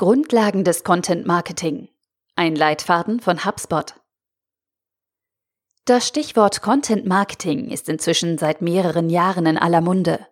Grundlagen 0.00 0.64
des 0.64 0.82
Content 0.82 1.26
Marketing. 1.26 1.90
Ein 2.34 2.56
Leitfaden 2.56 3.20
von 3.20 3.44
HubSpot. 3.44 3.96
Das 5.84 6.08
Stichwort 6.08 6.62
Content 6.62 7.04
Marketing 7.04 7.68
ist 7.68 7.86
inzwischen 7.90 8.38
seit 8.38 8.62
mehreren 8.62 9.10
Jahren 9.10 9.44
in 9.44 9.58
aller 9.58 9.82
Munde. 9.82 10.26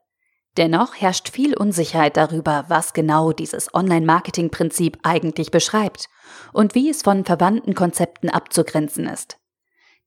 Dennoch 0.57 0.95
herrscht 0.95 1.29
viel 1.29 1.55
Unsicherheit 1.55 2.17
darüber, 2.17 2.65
was 2.69 2.95
genau 2.95 3.33
dieses 3.33 3.75
Online-Marketing-Prinzip 3.75 5.01
eigentlich 5.03 5.51
beschreibt 5.51 6.09
und 6.55 6.75
wie 6.75 6.89
es 6.89 7.03
von 7.03 7.27
verwandten 7.27 7.75
Konzepten 7.75 8.31
abzugrenzen 8.31 9.07
ist. 9.07 9.37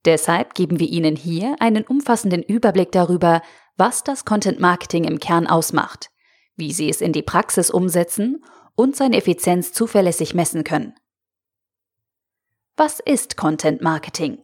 Deshalb 0.04 0.54
geben 0.54 0.80
wir 0.80 0.88
Ihnen 0.88 1.14
hier 1.14 1.54
einen 1.60 1.84
umfassenden 1.84 2.42
Überblick 2.42 2.90
darüber, 2.90 3.42
was 3.76 4.02
das 4.02 4.24
Content 4.24 4.58
Marketing 4.58 5.04
im 5.04 5.20
Kern 5.20 5.46
ausmacht, 5.46 6.10
wie 6.56 6.72
Sie 6.72 6.90
es 6.90 7.00
in 7.00 7.12
die 7.12 7.22
Praxis 7.22 7.70
umsetzen 7.70 8.42
und 8.74 8.96
seine 8.96 9.16
Effizienz 9.16 9.72
zuverlässig 9.72 10.34
messen 10.34 10.64
können. 10.64 10.94
Was 12.76 13.00
ist 13.00 13.36
Content 13.36 13.82
Marketing? 13.82 14.42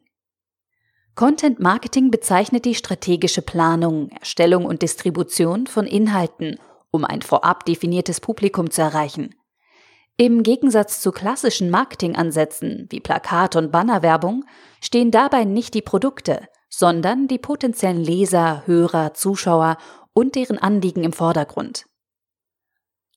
Content 1.19 1.59
Marketing 1.59 2.13
bezeichnet 2.13 2.65
die 2.65 2.77
strategische 2.77 3.43
Planung, 3.43 4.11
Erstellung 4.11 4.67
und 4.67 4.83
Distribution 4.83 5.67
von 5.67 5.87
Inhalten, 5.87 6.61
um 6.93 7.05
ein 7.05 7.23
vorab 7.23 7.65
definiertes 7.65 8.21
Publikum 8.21 8.71
zu 8.71 8.83
erreichen. 8.83 9.35
Im 10.17 10.45
Gegensatz 10.45 11.01
zu 11.01 11.11
klassischen 11.11 11.71
Marketingansätzen 11.71 12.87
wie 12.91 13.01
Plakat- 13.01 13.57
und 13.57 13.73
Bannerwerbung 13.73 14.45
stehen 14.81 15.11
dabei 15.11 15.45
nicht 15.45 15.75
die 15.75 15.83
Produkte, 15.83 16.47
sondern 16.69 17.27
die 17.27 17.39
potenziellen 17.39 18.05
Leser, 18.05 18.65
Hörer, 18.67 19.15
Zuschauer 19.15 19.77
und 20.13 20.37
deren 20.37 20.59
Anliegen 20.59 21.03
im 21.03 21.13
Vordergrund. 21.13 21.88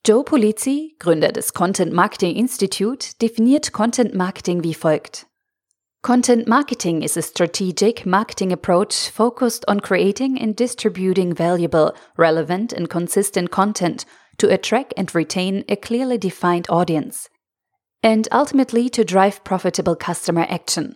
Joe 0.04 0.24
Polizzi, 0.24 0.96
Gründer 0.98 1.32
des 1.32 1.54
Content 1.54 1.94
Marketing 1.94 2.36
Institute, 2.36 3.12
definiert 3.22 3.72
Content 3.72 4.16
Marketing 4.16 4.64
wie 4.64 4.74
folgt. 4.74 5.28
Content 6.02 6.48
marketing 6.48 7.04
is 7.04 7.16
a 7.16 7.22
strategic 7.22 8.04
marketing 8.04 8.52
approach 8.52 9.12
focused 9.12 9.64
on 9.68 9.80
creating 9.80 10.42
and 10.42 10.56
distributing 10.56 11.36
valuable, 11.36 11.94
relevant, 12.18 12.74
and 12.74 12.90
consistent 12.90 13.52
content 13.52 14.08
to 14.40 14.52
attract 14.52 14.96
and 14.98 15.14
retain 15.14 15.64
a 15.70 15.76
clearly 15.76 16.18
defined 16.18 16.68
audience, 16.72 17.30
and 18.02 18.28
ultimately 18.32 18.90
to 18.90 19.06
drive 19.06 19.44
profitable 19.44 19.96
customer 19.96 20.48
action. 20.50 20.96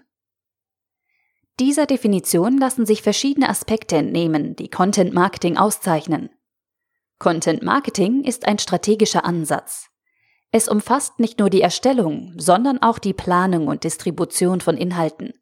Dieser 1.60 1.86
Definition 1.86 2.58
lassen 2.58 2.88
sich 2.88 3.04
verschiedene 3.04 3.50
Aspekte 3.50 3.98
entnehmen, 3.98 4.56
die 4.56 4.68
Content 4.68 5.14
Marketing 5.14 5.58
auszeichnen. 5.58 6.32
Content 7.26 7.64
Marketing 7.64 8.24
ist 8.24 8.48
ein 8.48 8.60
strategischer 8.60 9.26
Ansatz. 9.26 9.90
Es 10.52 10.68
umfasst 10.68 11.20
nicht 11.20 11.40
nur 11.40 11.50
die 11.50 11.62
Erstellung, 11.62 12.36
sondern 12.38 12.84
auch 12.84 13.00
die 13.00 13.14
Planung 13.14 13.68
und 13.68 13.84
Distribution 13.84 14.62
von 14.62 14.78
Inhalten. 14.78 15.34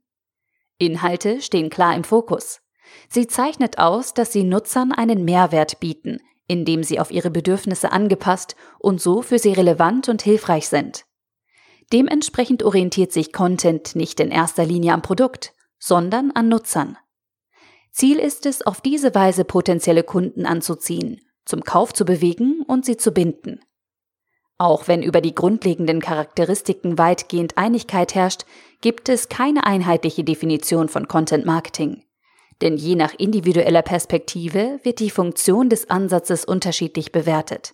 Inhalte 0.78 1.42
stehen 1.42 1.70
klar 1.70 1.94
im 1.94 2.06
Fokus. 2.06 2.62
Sie 3.10 3.28
zeichnet 3.28 3.80
aus, 3.80 4.14
dass 4.14 4.32
sie 4.32 4.46
Nutzern 4.46 4.94
einen 4.94 5.26
Mehrwert 5.26 5.82
bieten, 5.82 6.22
indem 6.48 6.86
sie 6.86 7.02
auf 7.02 7.12
ihre 7.12 7.30
Bedürfnisse 7.30 7.92
angepasst 7.92 8.56
und 8.80 9.02
so 9.02 9.22
für 9.22 9.38
sie 9.38 9.52
relevant 9.52 10.08
und 10.08 10.22
hilfreich 10.22 10.70
sind. 10.70 11.04
Dementsprechend 11.92 12.64
orientiert 12.64 13.12
sich 13.12 13.34
Content 13.34 13.94
nicht 13.98 14.22
in 14.22 14.32
erster 14.32 14.64
Linie 14.64 14.94
am 14.94 15.02
Produkt, 15.02 15.52
sondern 15.80 16.32
an 16.32 16.48
Nutzern. 16.48 16.98
Ziel 17.92 18.20
ist 18.20 18.46
es, 18.46 18.62
auf 18.62 18.80
diese 18.80 19.14
Weise 19.14 19.44
potenzielle 19.44 20.04
Kunden 20.04 20.46
anzuziehen 20.46 21.20
zum 21.46 21.64
Kauf 21.64 21.94
zu 21.94 22.06
bewegen 22.06 22.64
und 22.68 22.86
sie 22.86 22.98
zu 22.98 23.12
binden. 23.12 23.60
Auch 24.58 24.88
wenn 24.88 25.04
über 25.04 25.20
die 25.20 25.36
grundlegenden 25.36 26.00
Charakteristiken 26.00 26.98
weitgehend 26.98 27.58
Einigkeit 27.58 28.16
herrscht, 28.16 28.46
gibt 28.82 29.10
es 29.10 29.30
keine 29.30 29.66
einheitliche 29.66 30.24
Definition 30.24 30.90
von 30.90 31.08
Content 31.08 31.46
Marketing. 31.46 32.04
Denn 32.62 32.78
je 32.78 32.96
nach 32.96 33.14
individueller 33.18 33.82
Perspektive 33.82 34.80
wird 34.84 35.00
die 35.00 35.10
Funktion 35.10 35.70
des 35.70 35.90
Ansatzes 35.90 36.46
unterschiedlich 36.46 37.12
bewertet. 37.12 37.74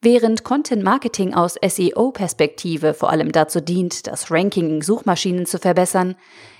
Während 0.00 0.44
Content 0.44 0.84
Marketing 0.84 1.34
aus 1.34 1.56
SEO-Perspektive 1.64 2.94
vor 2.94 3.10
allem 3.10 3.32
dazu 3.32 3.60
dient, 3.60 4.06
das 4.06 4.30
Ranking 4.30 4.68
in 4.76 4.80
Suchmaschinen 4.80 5.44
zu 5.44 5.58
verbessern, 5.58 6.16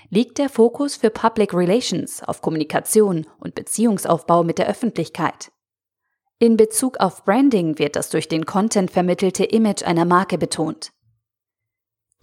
liegt 0.09 0.37
der 0.37 0.49
Fokus 0.49 0.97
für 0.97 1.09
Public 1.09 1.53
Relations 1.53 2.21
auf 2.23 2.41
Kommunikation 2.41 3.27
und 3.39 3.55
Beziehungsaufbau 3.55 4.43
mit 4.43 4.57
der 4.57 4.67
Öffentlichkeit. 4.67 5.51
In 6.41 6.55
Bezug 6.55 7.01
auf 7.01 7.25
Branding 7.25 7.79
wird 7.79 7.97
das 7.97 8.09
durch 8.09 8.29
den 8.29 8.45
Content 8.45 8.91
vermittelte 8.91 9.43
Image 9.43 9.83
einer 9.83 10.05
Marke 10.05 10.37
betont. 10.37 10.93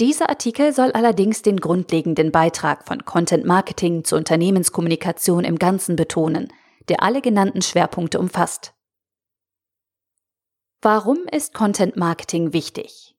Dieser 0.01 0.31
Artikel 0.31 0.73
soll 0.73 0.91
allerdings 0.93 1.43
den 1.43 1.59
grundlegenden 1.59 2.33
Beitrag 2.33 2.87
von 2.87 3.05
Content 3.05 3.45
Marketing 3.45 4.05
zur 4.05 4.17
Unternehmenskommunikation 4.17 5.45
im 5.45 5.59
Ganzen 5.59 5.97
betonen, 5.97 6.51
der 6.89 7.03
alle 7.03 7.21
genannten 7.21 7.61
Schwerpunkte 7.61 8.19
umfasst. 8.19 8.73
Warum 10.81 11.27
ist 11.31 11.53
Content 11.53 11.99
Marketing 11.99 12.55
wichtig? 12.55 13.15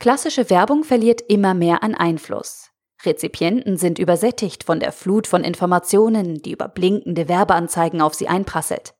Klassische 0.00 0.50
Werbung 0.50 0.82
verliert 0.82 1.20
immer 1.20 1.54
mehr 1.54 1.84
an 1.84 1.94
Einfluss. 1.94 2.70
Rezipienten 3.04 3.76
sind 3.76 4.00
übersättigt 4.00 4.64
von 4.64 4.80
der 4.80 4.90
Flut 4.90 5.28
von 5.28 5.44
Informationen, 5.44 6.42
die 6.42 6.50
über 6.50 6.66
blinkende 6.66 7.28
Werbeanzeigen 7.28 8.00
auf 8.00 8.14
sie 8.14 8.26
einprasselt. 8.26 8.94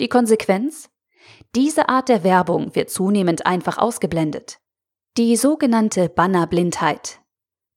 Die 0.00 0.08
Konsequenz? 0.08 0.90
Diese 1.54 1.88
Art 1.88 2.08
der 2.08 2.24
Werbung 2.24 2.74
wird 2.74 2.90
zunehmend 2.90 3.46
einfach 3.46 3.78
ausgeblendet. 3.78 4.58
Die 5.16 5.36
sogenannte 5.36 6.08
Bannerblindheit. 6.08 7.20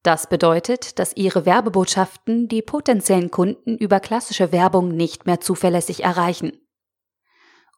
Das 0.02 0.28
bedeutet, 0.28 0.98
dass 0.98 1.16
Ihre 1.16 1.46
Werbebotschaften 1.46 2.48
die 2.48 2.64
potenziellen 2.64 3.30
Kunden 3.30 3.78
über 3.78 4.00
klassische 4.00 4.52
Werbung 4.52 4.96
nicht 4.96 5.28
mehr 5.28 5.42
zuverlässig 5.42 6.04
erreichen. 6.04 6.54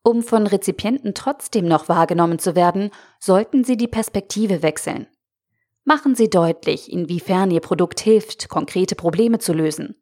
Um 0.04 0.24
von 0.24 0.48
Rezipienten 0.48 1.14
trotzdem 1.14 1.68
noch 1.68 1.90
wahrgenommen 1.90 2.40
zu 2.40 2.56
werden, 2.56 2.92
sollten 3.20 3.66
Sie 3.66 3.76
die 3.76 3.88
Perspektive 3.88 4.64
wechseln. 4.64 5.08
Machen 5.84 6.16
Sie 6.16 6.30
deutlich, 6.30 6.92
inwiefern 6.92 7.52
Ihr 7.52 7.62
Produkt 7.62 8.00
hilft, 8.00 8.48
konkrete 8.48 8.96
Probleme 8.96 9.40
zu 9.40 9.52
lösen. 9.52 10.02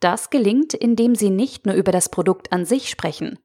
Das 0.00 0.30
gelingt, 0.30 0.74
indem 0.74 1.14
Sie 1.14 1.30
nicht 1.30 1.66
nur 1.66 1.76
über 1.76 1.92
das 1.92 2.08
Produkt 2.08 2.50
an 2.52 2.64
sich 2.64 2.88
sprechen, 2.90 3.38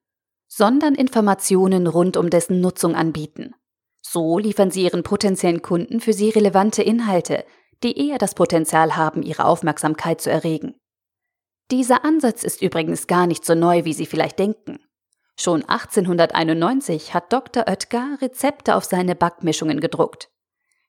sondern 0.48 0.96
Informationen 0.96 1.88
rund 1.88 2.18
um 2.18 2.30
dessen 2.30 2.62
Nutzung 2.62 2.96
anbieten. 2.96 3.54
So 4.02 4.38
liefern 4.40 4.72
sie 4.72 4.84
ihren 4.84 5.04
potenziellen 5.04 5.62
Kunden 5.62 6.00
für 6.00 6.14
sie 6.14 6.30
relevante 6.30 6.82
Inhalte, 6.82 7.46
die 7.84 8.08
eher 8.08 8.18
das 8.18 8.36
Potenzial 8.36 8.96
haben, 8.96 9.22
ihre 9.22 9.46
Aufmerksamkeit 9.46 10.22
zu 10.22 10.32
erregen. 10.32 10.76
Dieser 11.70 12.06
Ansatz 12.06 12.44
ist 12.44 12.62
übrigens 12.62 13.08
gar 13.08 13.28
nicht 13.28 13.44
so 13.44 13.54
neu, 13.54 13.84
wie 13.84 13.94
Sie 13.94 14.06
vielleicht 14.06 14.40
denken. 14.40 14.80
Schon 15.38 15.64
1891 15.64 17.14
hat 17.14 17.32
Dr. 17.34 17.68
Oetker 17.68 18.18
Rezepte 18.22 18.76
auf 18.76 18.86
seine 18.86 19.16
Backmischungen 19.16 19.82
gedruckt. 19.82 20.30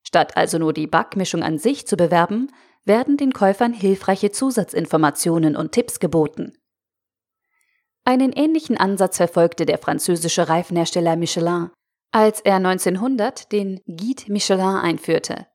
Statt 0.02 0.36
also 0.36 0.58
nur 0.58 0.72
die 0.72 0.86
Backmischung 0.86 1.42
an 1.42 1.58
sich 1.58 1.86
zu 1.86 1.96
bewerben, 1.96 2.50
werden 2.84 3.16
den 3.16 3.32
Käufern 3.32 3.74
hilfreiche 3.74 4.30
Zusatzinformationen 4.30 5.56
und 5.56 5.72
Tipps 5.72 6.00
geboten. 6.00 6.57
Einen 8.08 8.32
ähnlichen 8.32 8.78
Ansatz 8.78 9.18
verfolgte 9.18 9.66
der 9.66 9.76
französische 9.76 10.48
Reifenhersteller 10.48 11.14
Michelin, 11.14 11.68
als 12.10 12.40
er 12.40 12.54
1900 12.54 13.52
den 13.52 13.82
Guide 13.86 14.32
Michelin 14.32 14.62
einführte. 14.62 15.46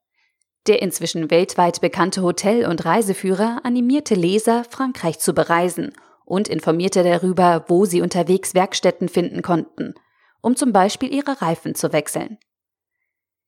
Der 0.67 0.83
inzwischen 0.83 1.31
weltweit 1.31 1.81
bekannte 1.81 2.21
Hotel- 2.21 2.67
und 2.67 2.85
Reiseführer 2.85 3.61
animierte 3.63 4.13
Leser, 4.13 4.65
Frankreich 4.69 5.17
zu 5.17 5.33
bereisen 5.33 5.93
und 6.25 6.47
informierte 6.47 7.01
darüber, 7.01 7.65
wo 7.69 7.85
sie 7.85 8.03
unterwegs 8.03 8.53
Werkstätten 8.53 9.09
finden 9.09 9.41
konnten, 9.41 9.95
um 10.43 10.55
zum 10.55 10.71
Beispiel 10.71 11.11
ihre 11.11 11.41
Reifen 11.41 11.73
zu 11.73 11.91
wechseln. 11.91 12.37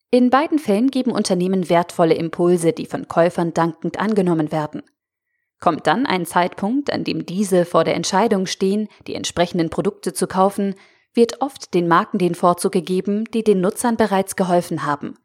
In 0.10 0.32
beiden 0.32 0.58
Fällen 0.58 0.90
geben 0.90 1.12
Unternehmen 1.12 1.70
wertvolle 1.70 2.16
Impulse, 2.16 2.74
die 2.74 2.88
von 2.88 3.08
Käufern 3.08 3.54
dankend 3.54 4.00
angenommen 4.00 4.52
werden. 4.52 4.82
Kommt 5.60 5.88
dann 5.88 6.06
ein 6.06 6.26
Zeitpunkt, 6.26 6.92
an 6.92 7.04
dem 7.04 7.26
diese 7.26 7.66
vor 7.66 7.84
der 7.84 7.96
Entscheidung 7.96 8.46
stehen, 8.46 8.88
die 9.08 9.16
entsprechenden 9.16 9.70
Produkte 9.70 10.14
zu 10.14 10.28
kaufen, 10.28 10.76
wird 11.14 11.42
oft 11.42 11.74
den 11.74 11.88
Marken 11.88 12.18
den 12.18 12.36
Vorzug 12.36 12.74
gegeben, 12.74 13.24
die 13.34 13.44
den 13.44 13.62
Nutzern 13.62 13.98
bereits 13.98 14.36
geholfen 14.36 14.86
haben. 14.86 15.18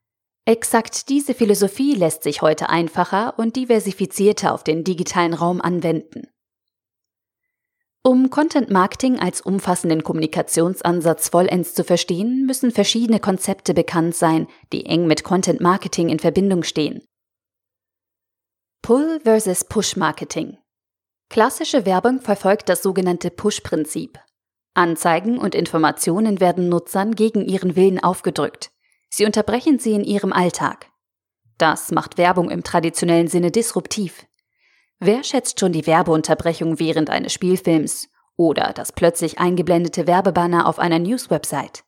Exakt 0.45 1.09
diese 1.09 1.35
Philosophie 1.35 1.95
lässt 1.95 2.23
sich 2.23 2.43
heute 2.43 2.69
einfacher 2.71 3.39
und 3.39 3.57
diversifizierter 3.57 4.55
auf 4.55 4.65
den 4.65 4.85
digitalen 4.85 5.35
Raum 5.35 5.61
anwenden. 5.61 6.29
Um 8.03 8.31
Content 8.31 8.71
Marketing 8.71 9.21
als 9.21 9.43
umfassenden 9.43 10.03
Kommunikationsansatz 10.03 11.29
vollends 11.29 11.75
zu 11.75 11.85
verstehen, 11.85 12.47
müssen 12.47 12.71
verschiedene 12.71 13.21
Konzepte 13.21 13.75
bekannt 13.75 14.15
sein, 14.15 14.47
die 14.73 14.87
eng 14.87 15.07
mit 15.07 15.23
Content 15.23 15.61
Marketing 15.61 16.09
in 16.09 16.19
Verbindung 16.19 16.63
stehen. 16.63 17.03
Pull 18.83 19.21
versus 19.23 19.63
Push 19.65 19.97
Marketing. 19.97 20.57
Klassische 21.29 21.85
Werbung 21.85 22.21
verfolgt 22.21 22.69
das 22.71 22.83
sogenannte 22.83 23.31
Push-Prinzip. 23.31 24.19
Anzeigen 24.75 25.39
und 25.39 25.55
Informationen 25.55 26.41
werden 26.41 26.69
Nutzern 26.69 27.15
gegen 27.15 27.45
ihren 27.45 27.77
Willen 27.77 28.03
aufgedrückt. 28.03 28.71
Sie 29.11 29.27
unterbrechen 29.27 29.79
sie 29.79 29.93
in 29.93 30.03
ihrem 30.03 30.33
Alltag. 30.33 30.87
Das 31.59 31.93
macht 31.93 32.17
Werbung 32.17 32.51
im 32.51 32.65
traditionellen 32.65 33.29
Sinne 33.29 33.51
disruptiv. 33.51 34.27
Wer 34.99 35.25
schätzt 35.25 35.61
schon 35.61 35.73
die 35.73 35.87
Werbeunterbrechung 35.87 36.79
während 36.79 37.11
eines 37.11 37.35
Spielfilms 37.35 38.09
oder 38.37 38.73
das 38.73 38.93
plötzlich 38.93 39.39
eingeblendete 39.39 40.07
Werbebanner 40.07 40.67
auf 40.67 40.79
einer 40.79 40.99
News-Website? 40.99 41.85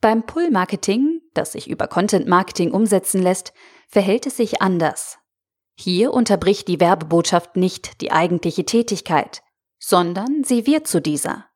Beim 0.00 0.26
Pull-Marketing, 0.26 1.20
das 1.34 1.52
sich 1.52 1.70
über 1.70 1.86
Content-Marketing 1.86 2.72
umsetzen 2.72 3.22
lässt, 3.22 3.52
verhält 3.86 4.26
es 4.26 4.36
sich 4.36 4.60
anders. 4.60 5.18
Hier 5.74 6.12
unterbricht 6.12 6.68
die 6.68 6.80
Werbebotschaft 6.80 7.56
nicht 7.56 8.00
die 8.00 8.12
eigentliche 8.12 8.64
Tätigkeit, 8.64 9.42
sondern 9.78 10.44
sie 10.44 10.66
wird 10.66 10.86
zu 10.86 11.00
dieser. 11.00 11.46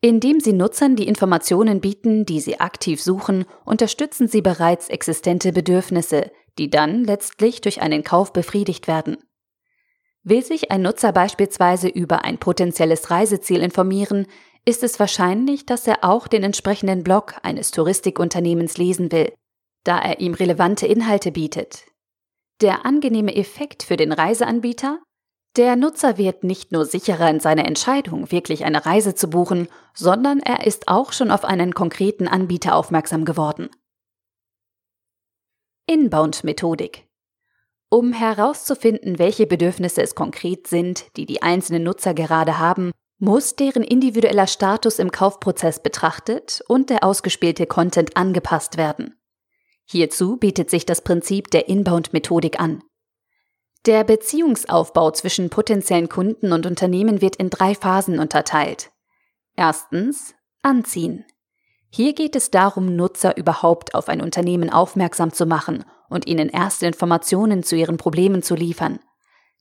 Indem 0.00 0.40
sie 0.40 0.52
Nutzern 0.52 0.96
die 0.96 1.08
Informationen 1.08 1.80
bieten, 1.80 2.26
die 2.26 2.40
sie 2.40 2.60
aktiv 2.60 3.02
suchen, 3.02 3.44
unterstützen 3.64 4.28
sie 4.28 4.42
bereits 4.42 4.88
existente 4.88 5.52
Bedürfnisse, 5.52 6.30
die 6.58 6.70
dann 6.70 7.04
letztlich 7.04 7.60
durch 7.60 7.80
einen 7.80 8.04
Kauf 8.04 8.32
befriedigt 8.32 8.88
werden. 8.88 9.16
Will 10.22 10.44
sich 10.44 10.70
ein 10.70 10.82
Nutzer 10.82 11.12
beispielsweise 11.12 11.88
über 11.88 12.24
ein 12.24 12.38
potenzielles 12.38 13.10
Reiseziel 13.10 13.62
informieren, 13.62 14.26
ist 14.64 14.82
es 14.82 14.98
wahrscheinlich, 14.98 15.66
dass 15.66 15.86
er 15.86 16.02
auch 16.02 16.26
den 16.26 16.42
entsprechenden 16.42 17.04
Blog 17.04 17.36
eines 17.42 17.70
Touristikunternehmens 17.70 18.76
lesen 18.78 19.12
will, 19.12 19.32
da 19.84 19.98
er 19.98 20.18
ihm 20.18 20.34
relevante 20.34 20.86
Inhalte 20.86 21.30
bietet. 21.30 21.84
Der 22.60 22.86
angenehme 22.86 23.34
Effekt 23.36 23.82
für 23.82 23.96
den 23.96 24.12
Reiseanbieter 24.12 25.00
der 25.56 25.74
Nutzer 25.74 26.18
wird 26.18 26.44
nicht 26.44 26.70
nur 26.70 26.84
sicherer 26.84 27.30
in 27.30 27.40
seiner 27.40 27.64
Entscheidung, 27.64 28.30
wirklich 28.30 28.64
eine 28.64 28.84
Reise 28.84 29.14
zu 29.14 29.28
buchen, 29.30 29.68
sondern 29.94 30.40
er 30.40 30.66
ist 30.66 30.88
auch 30.88 31.14
schon 31.14 31.30
auf 31.30 31.46
einen 31.46 31.72
konkreten 31.72 32.28
Anbieter 32.28 32.74
aufmerksam 32.74 33.24
geworden. 33.24 33.70
Inbound-Methodik 35.86 37.06
Um 37.88 38.12
herauszufinden, 38.12 39.18
welche 39.18 39.46
Bedürfnisse 39.46 40.02
es 40.02 40.14
konkret 40.14 40.66
sind, 40.66 41.06
die 41.16 41.24
die 41.24 41.40
einzelnen 41.40 41.84
Nutzer 41.84 42.12
gerade 42.12 42.58
haben, 42.58 42.90
muss 43.18 43.56
deren 43.56 43.82
individueller 43.82 44.46
Status 44.46 44.98
im 44.98 45.10
Kaufprozess 45.10 45.82
betrachtet 45.82 46.62
und 46.68 46.90
der 46.90 47.02
ausgespielte 47.02 47.66
Content 47.66 48.14
angepasst 48.14 48.76
werden. 48.76 49.15
Hierzu 49.86 50.36
bietet 50.36 50.68
sich 50.68 50.84
das 50.84 51.00
Prinzip 51.00 51.50
der 51.50 51.68
Inbound-Methodik 51.68 52.60
an. 52.60 52.82
Der 53.86 54.02
Beziehungsaufbau 54.02 55.12
zwischen 55.12 55.48
potenziellen 55.48 56.08
Kunden 56.08 56.52
und 56.52 56.66
Unternehmen 56.66 57.20
wird 57.20 57.36
in 57.36 57.50
drei 57.50 57.74
Phasen 57.74 58.18
unterteilt. 58.18 58.90
Erstens 59.54 60.34
Anziehen. 60.62 61.24
Hier 61.88 62.12
geht 62.12 62.34
es 62.34 62.50
darum, 62.50 62.96
Nutzer 62.96 63.36
überhaupt 63.36 63.94
auf 63.94 64.08
ein 64.08 64.20
Unternehmen 64.20 64.70
aufmerksam 64.70 65.32
zu 65.32 65.46
machen 65.46 65.84
und 66.08 66.26
ihnen 66.26 66.48
erste 66.48 66.86
Informationen 66.86 67.62
zu 67.62 67.76
ihren 67.76 67.96
Problemen 67.96 68.42
zu 68.42 68.56
liefern. 68.56 68.98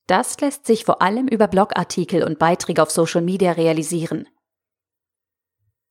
Das 0.07 0.39
lässt 0.41 0.65
sich 0.65 0.85
vor 0.85 1.03
allem 1.03 1.27
über 1.27 1.47
Blogartikel 1.47 2.23
und 2.23 2.39
Beiträge 2.39 2.81
auf 2.81 2.89
Social 2.89 3.21
Media 3.21 3.51
realisieren. 3.51 4.27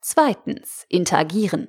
Zweitens 0.01 0.85
Interagieren. 0.89 1.69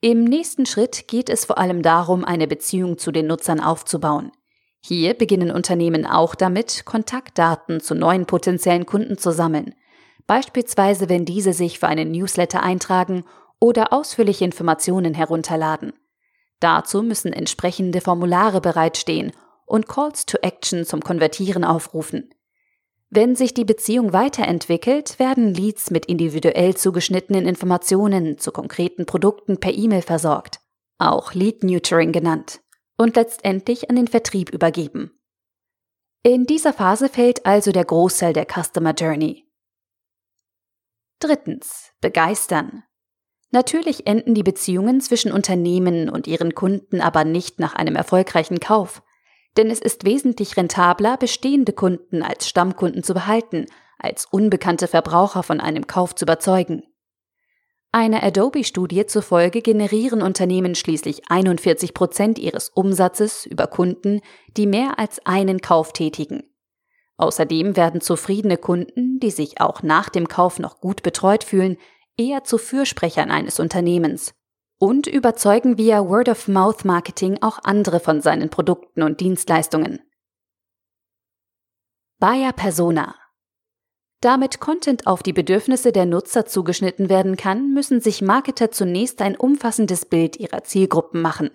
Im 0.00 0.22
nächsten 0.22 0.64
Schritt 0.64 1.08
geht 1.08 1.28
es 1.28 1.44
vor 1.44 1.58
allem 1.58 1.82
darum, 1.82 2.24
eine 2.24 2.46
Beziehung 2.46 2.98
zu 2.98 3.10
den 3.10 3.26
Nutzern 3.26 3.58
aufzubauen. 3.58 4.30
Hier 4.80 5.14
beginnen 5.14 5.50
Unternehmen 5.50 6.06
auch 6.06 6.36
damit, 6.36 6.84
Kontaktdaten 6.84 7.80
zu 7.80 7.96
neuen 7.96 8.24
potenziellen 8.24 8.86
Kunden 8.86 9.18
zu 9.18 9.32
sammeln, 9.32 9.74
beispielsweise 10.28 11.08
wenn 11.08 11.24
diese 11.24 11.52
sich 11.52 11.80
für 11.80 11.88
einen 11.88 12.12
Newsletter 12.12 12.62
eintragen 12.62 13.24
oder 13.58 13.92
ausführliche 13.92 14.44
Informationen 14.44 15.14
herunterladen. 15.14 15.92
Dazu 16.60 17.02
müssen 17.02 17.32
entsprechende 17.32 18.00
Formulare 18.00 18.60
bereitstehen 18.60 19.32
und 19.66 19.88
Calls 19.88 20.26
to 20.26 20.38
Action 20.42 20.84
zum 20.84 21.02
Konvertieren 21.02 21.64
aufrufen. 21.64 22.30
Wenn 23.10 23.36
sich 23.36 23.54
die 23.54 23.64
Beziehung 23.64 24.12
weiterentwickelt, 24.12 25.18
werden 25.18 25.54
Leads 25.54 25.90
mit 25.90 26.06
individuell 26.06 26.76
zugeschnittenen 26.76 27.46
Informationen 27.46 28.38
zu 28.38 28.52
konkreten 28.52 29.06
Produkten 29.06 29.58
per 29.58 29.72
E-Mail 29.72 30.02
versorgt, 30.02 30.60
auch 30.98 31.32
Lead 31.32 31.64
Nurturing 31.64 32.12
genannt 32.12 32.60
und 32.98 33.16
letztendlich 33.16 33.88
an 33.88 33.96
den 33.96 34.08
Vertrieb 34.08 34.50
übergeben. 34.50 35.18
In 36.22 36.44
dieser 36.44 36.74
Phase 36.74 37.08
fällt 37.08 37.46
also 37.46 37.72
der 37.72 37.84
Großteil 37.84 38.34
der 38.34 38.46
Customer 38.46 38.92
Journey. 38.92 39.46
Drittens. 41.20 41.92
Begeistern. 42.00 42.84
Natürlich 43.50 44.06
enden 44.06 44.34
die 44.34 44.42
Beziehungen 44.42 45.00
zwischen 45.00 45.32
Unternehmen 45.32 46.10
und 46.10 46.26
ihren 46.26 46.54
Kunden 46.54 47.00
aber 47.00 47.24
nicht 47.24 47.58
nach 47.58 47.74
einem 47.74 47.96
erfolgreichen 47.96 48.60
Kauf, 48.60 49.02
denn 49.58 49.70
es 49.70 49.80
ist 49.80 50.06
wesentlich 50.06 50.56
rentabler, 50.56 51.16
bestehende 51.16 51.72
Kunden 51.72 52.22
als 52.22 52.48
Stammkunden 52.48 53.02
zu 53.02 53.12
behalten, 53.12 53.66
als 53.98 54.24
unbekannte 54.30 54.86
Verbraucher 54.86 55.42
von 55.42 55.60
einem 55.60 55.88
Kauf 55.88 56.14
zu 56.14 56.24
überzeugen. 56.24 56.84
Einer 57.90 58.22
Adobe-Studie 58.22 59.06
zufolge 59.06 59.60
generieren 59.60 60.22
Unternehmen 60.22 60.74
schließlich 60.74 61.30
41 61.30 61.92
Prozent 61.92 62.38
ihres 62.38 62.68
Umsatzes 62.68 63.46
über 63.46 63.66
Kunden, 63.66 64.20
die 64.56 64.66
mehr 64.66 64.98
als 64.98 65.24
einen 65.26 65.60
Kauf 65.60 65.92
tätigen. 65.92 66.44
Außerdem 67.16 67.76
werden 67.76 68.00
zufriedene 68.00 68.58
Kunden, 68.58 69.18
die 69.18 69.32
sich 69.32 69.60
auch 69.60 69.82
nach 69.82 70.08
dem 70.08 70.28
Kauf 70.28 70.60
noch 70.60 70.80
gut 70.80 71.02
betreut 71.02 71.42
fühlen, 71.42 71.78
eher 72.16 72.44
zu 72.44 72.58
Fürsprechern 72.58 73.32
eines 73.32 73.58
Unternehmens 73.58 74.34
und 74.78 75.06
überzeugen 75.06 75.78
via 75.78 76.08
Word-of-Mouth-Marketing 76.08 77.42
auch 77.42 77.58
andere 77.64 78.00
von 78.00 78.20
seinen 78.20 78.50
Produkten 78.50 79.02
und 79.02 79.20
Dienstleistungen. 79.20 80.00
Buyer 82.18 82.52
Persona 82.52 83.14
damit 84.20 84.58
Content 84.58 85.06
auf 85.06 85.22
die 85.22 85.32
Bedürfnisse 85.32 85.92
der 85.92 86.04
Nutzer 86.04 86.44
zugeschnitten 86.44 87.08
werden 87.08 87.36
kann, 87.36 87.72
müssen 87.72 88.00
sich 88.00 88.20
Marketer 88.20 88.72
zunächst 88.72 89.22
ein 89.22 89.36
umfassendes 89.36 90.06
Bild 90.06 90.36
ihrer 90.36 90.64
Zielgruppen 90.64 91.22
machen. 91.22 91.50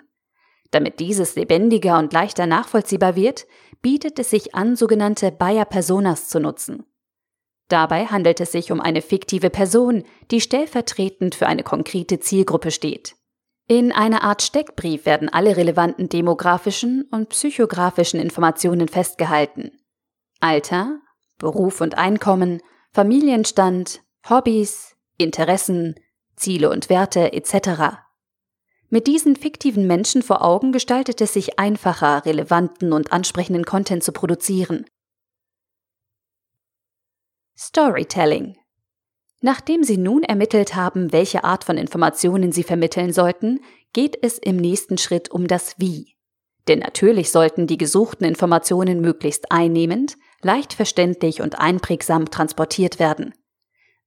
Damit 0.72 1.02
dieses 1.02 1.36
lebendiger 1.36 2.00
und 2.00 2.14
leichter 2.14 2.46
nachvollziehbar 2.46 3.18
wird, 3.18 3.46
bietet 3.82 4.18
es 4.18 4.30
sich 4.30 4.56
an, 4.56 4.78
sogenannte 4.78 5.32
Buyer 5.32 5.66
Personas 5.66 6.30
zu 6.30 6.40
nutzen. 6.40 6.86
Dabei 7.68 8.06
handelt 8.06 8.40
es 8.40 8.54
sich 8.54 8.72
um 8.72 8.80
eine 8.80 9.02
fiktive 9.02 9.50
Person, 9.50 10.04
die 10.32 10.40
stellvertretend 10.40 11.36
für 11.36 11.48
eine 11.48 11.64
konkrete 11.64 12.20
Zielgruppe 12.20 12.72
steht. 12.72 13.16
In 13.68 13.94
einer 13.94 14.24
Art 14.24 14.42
Steckbrief 14.42 15.06
werden 15.06 15.30
alle 15.30 15.56
relevanten 15.56 16.10
demografischen 16.10 17.04
und 17.12 17.30
psychografischen 17.30 18.20
Informationen 18.20 18.90
festgehalten. 18.90 19.72
Alter, 20.42 21.00
Beruf 21.38 21.80
und 21.80 21.98
Einkommen, 21.98 22.62
Familienstand, 22.92 24.02
Hobbys, 24.30 24.96
Interessen, 25.18 25.96
Ziele 26.36 26.70
und 26.70 26.90
Werte 26.90 27.32
etc. 27.32 28.00
Mit 28.90 29.08
diesen 29.08 29.38
fiktiven 29.38 29.88
Menschen 29.88 30.22
vor 30.22 30.44
Augen 30.44 30.74
gestaltet 30.74 31.22
es 31.22 31.34
sich 31.34 31.58
einfacher, 31.58 32.26
relevanten 32.26 32.92
und 32.92 33.14
ansprechenden 33.14 33.66
Content 33.66 34.04
zu 34.04 34.12
produzieren. 34.12 34.86
Storytelling 37.58 38.58
Nachdem 39.46 39.84
Sie 39.84 39.98
nun 39.98 40.24
ermittelt 40.24 40.74
haben, 40.74 41.12
welche 41.12 41.44
Art 41.44 41.66
von 41.66 41.78
Informationen 41.78 42.54
Sie 42.54 42.64
vermitteln 42.64 43.12
sollten, 43.12 43.60
geht 43.92 44.18
es 44.22 44.38
im 44.38 44.56
nächsten 44.56 44.98
Schritt 44.98 45.32
um 45.32 45.48
das 45.48 45.76
Wie. 45.78 46.16
Denn 46.70 46.80
natürlich 46.80 47.30
sollten 47.30 47.68
die 47.68 47.76
gesuchten 47.76 48.26
Informationen 48.26 49.02
möglichst 49.02 49.52
einnehmend, 49.52 50.16
leicht 50.44 50.72
verständlich 50.72 51.42
und 51.42 51.60
einprägsam 51.60 52.32
transportiert 52.32 53.00
werden. 53.00 53.34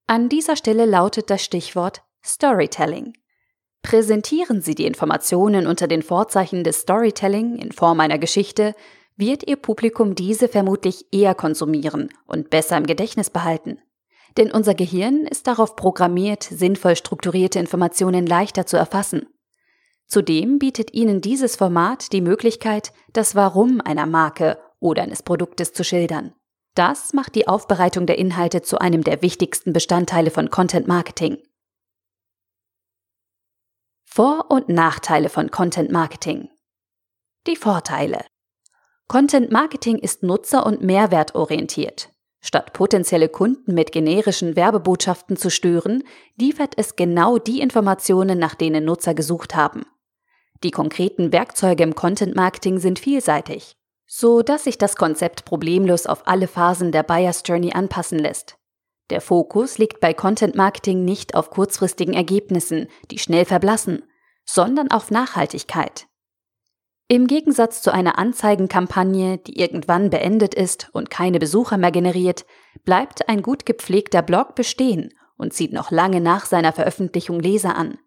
An 0.07 0.31
dieser 0.31 0.57
Stelle 0.57 0.87
lautet 0.87 1.29
das 1.29 1.45
Stichwort 1.45 2.01
Storytelling. 2.25 3.13
Präsentieren 3.83 4.63
Sie 4.63 4.75
die 4.75 4.87
Informationen 4.87 5.67
unter 5.67 5.87
den 5.87 6.01
Vorzeichen 6.01 6.65
des 6.65 6.81
Storytelling 6.81 7.59
in 7.59 7.73
Form 7.73 8.01
einer 8.01 8.19
Geschichte, 8.19 8.75
wird 9.17 9.47
Ihr 9.47 9.57
Publikum 9.57 10.15
diese 10.15 10.49
vermutlich 10.49 11.05
eher 11.13 11.35
konsumieren 11.35 12.09
und 12.27 12.49
besser 12.49 12.79
im 12.79 12.87
Gedächtnis 12.87 13.29
behalten. 13.29 13.83
Denn 14.37 14.53
unser 14.53 14.75
Gehirn 14.75 15.27
ist 15.27 15.47
darauf 15.47 15.77
programmiert, 15.77 16.43
sinnvoll 16.43 16.97
strukturierte 16.97 17.59
Informationen 17.59 18.27
leichter 18.27 18.67
zu 18.67 18.77
erfassen. 18.77 19.27
Zudem 20.07 20.59
bietet 20.59 20.95
Ihnen 20.95 21.21
dieses 21.21 21.57
Format 21.57 22.13
die 22.13 22.21
Möglichkeit, 22.21 22.93
das 23.13 23.35
Warum 23.35 23.81
einer 23.81 24.07
Marke 24.07 24.59
oder 24.79 25.03
eines 25.03 25.23
Produktes 25.23 25.73
zu 25.73 25.85
schildern. 25.85 26.35
Das 26.75 27.15
macht 27.15 27.35
die 27.35 27.49
Aufbereitung 27.49 28.07
der 28.07 28.19
Inhalte 28.19 28.63
zu 28.63 28.79
einem 28.79 29.03
der 29.03 29.23
wichtigsten 29.23 29.73
Bestandteile 29.73 30.31
von 30.31 30.51
Content 30.51 30.87
Marketing. 30.87 31.39
Vor- 34.05 34.51
und 34.51 34.69
Nachteile 34.69 35.29
von 35.29 35.51
Content 35.51 35.91
Marketing. 35.91 36.51
Die 37.47 37.57
Vorteile. 37.57 38.25
Content 39.09 39.51
Marketing 39.51 39.99
ist 39.99 40.23
nutzer- 40.23 40.67
und 40.67 40.83
mehrwertorientiert. 40.83 42.16
Statt 42.41 42.73
potenzielle 42.73 43.29
Kunden 43.29 43.75
mit 43.75 43.93
generischen 43.93 44.57
Werbebotschaften 44.57 45.37
zu 45.37 45.51
stören, 45.51 46.05
liefert 46.39 46.75
es 46.77 46.97
genau 46.97 47.39
die 47.39 47.61
Informationen, 47.61 48.39
nach 48.39 48.55
denen 48.55 48.85
Nutzer 48.85 49.15
gesucht 49.15 49.55
haben. 49.55 49.85
Die 50.63 50.71
konkreten 50.71 51.33
Werkzeuge 51.33 51.83
im 51.83 51.95
Content 51.95 52.35
Marketing 52.35 52.79
sind 52.79 52.99
vielseitig, 52.99 53.77
so 54.07 54.43
dass 54.43 54.65
sich 54.65 54.79
das 54.79 54.97
Konzept 54.97 55.45
problemlos 55.45 56.07
auf 56.07 56.27
alle 56.27 56.49
Phasen 56.49 56.93
der 56.93 57.03
Buyers 57.03 57.43
Journey 57.45 57.73
anpassen 57.73 58.19
lässt. 58.19 58.57
Der 59.11 59.21
Fokus 59.21 59.79
liegt 59.79 60.01
bei 60.01 60.15
Content 60.15 60.57
Marketing 60.57 61.05
nicht 61.05 61.35
auf 61.35 61.51
kurzfristigen 61.51 62.15
Ergebnissen, 62.15 62.89
die 63.11 63.19
schnell 63.19 63.45
verblassen, 63.45 64.03
sondern 64.45 64.91
auf 64.91 65.11
Nachhaltigkeit. 65.11 66.07
Im 67.09 67.29
Gegensatz 67.29 67.83
zu 67.83 67.93
einer 67.93 68.19
Anzeigenkampagne, 68.19 69.39
die 69.39 69.61
irgendwann 69.61 70.11
beendet 70.11 70.55
ist 70.57 70.91
und 70.93 71.09
keine 71.09 71.39
Besucher 71.39 71.79
mehr 71.79 71.93
generiert, 71.93 72.45
bleibt 72.85 73.29
ein 73.29 73.43
gut 73.43 73.65
gepflegter 73.65 74.23
Blog 74.23 74.57
bestehen 74.57 75.15
und 75.37 75.53
zieht 75.53 75.73
noch 75.73 75.93
lange 75.93 76.21
nach 76.21 76.47
seiner 76.47 76.73
Veröffentlichung 76.73 77.39
Leser 77.39 77.77
an. 77.77 77.99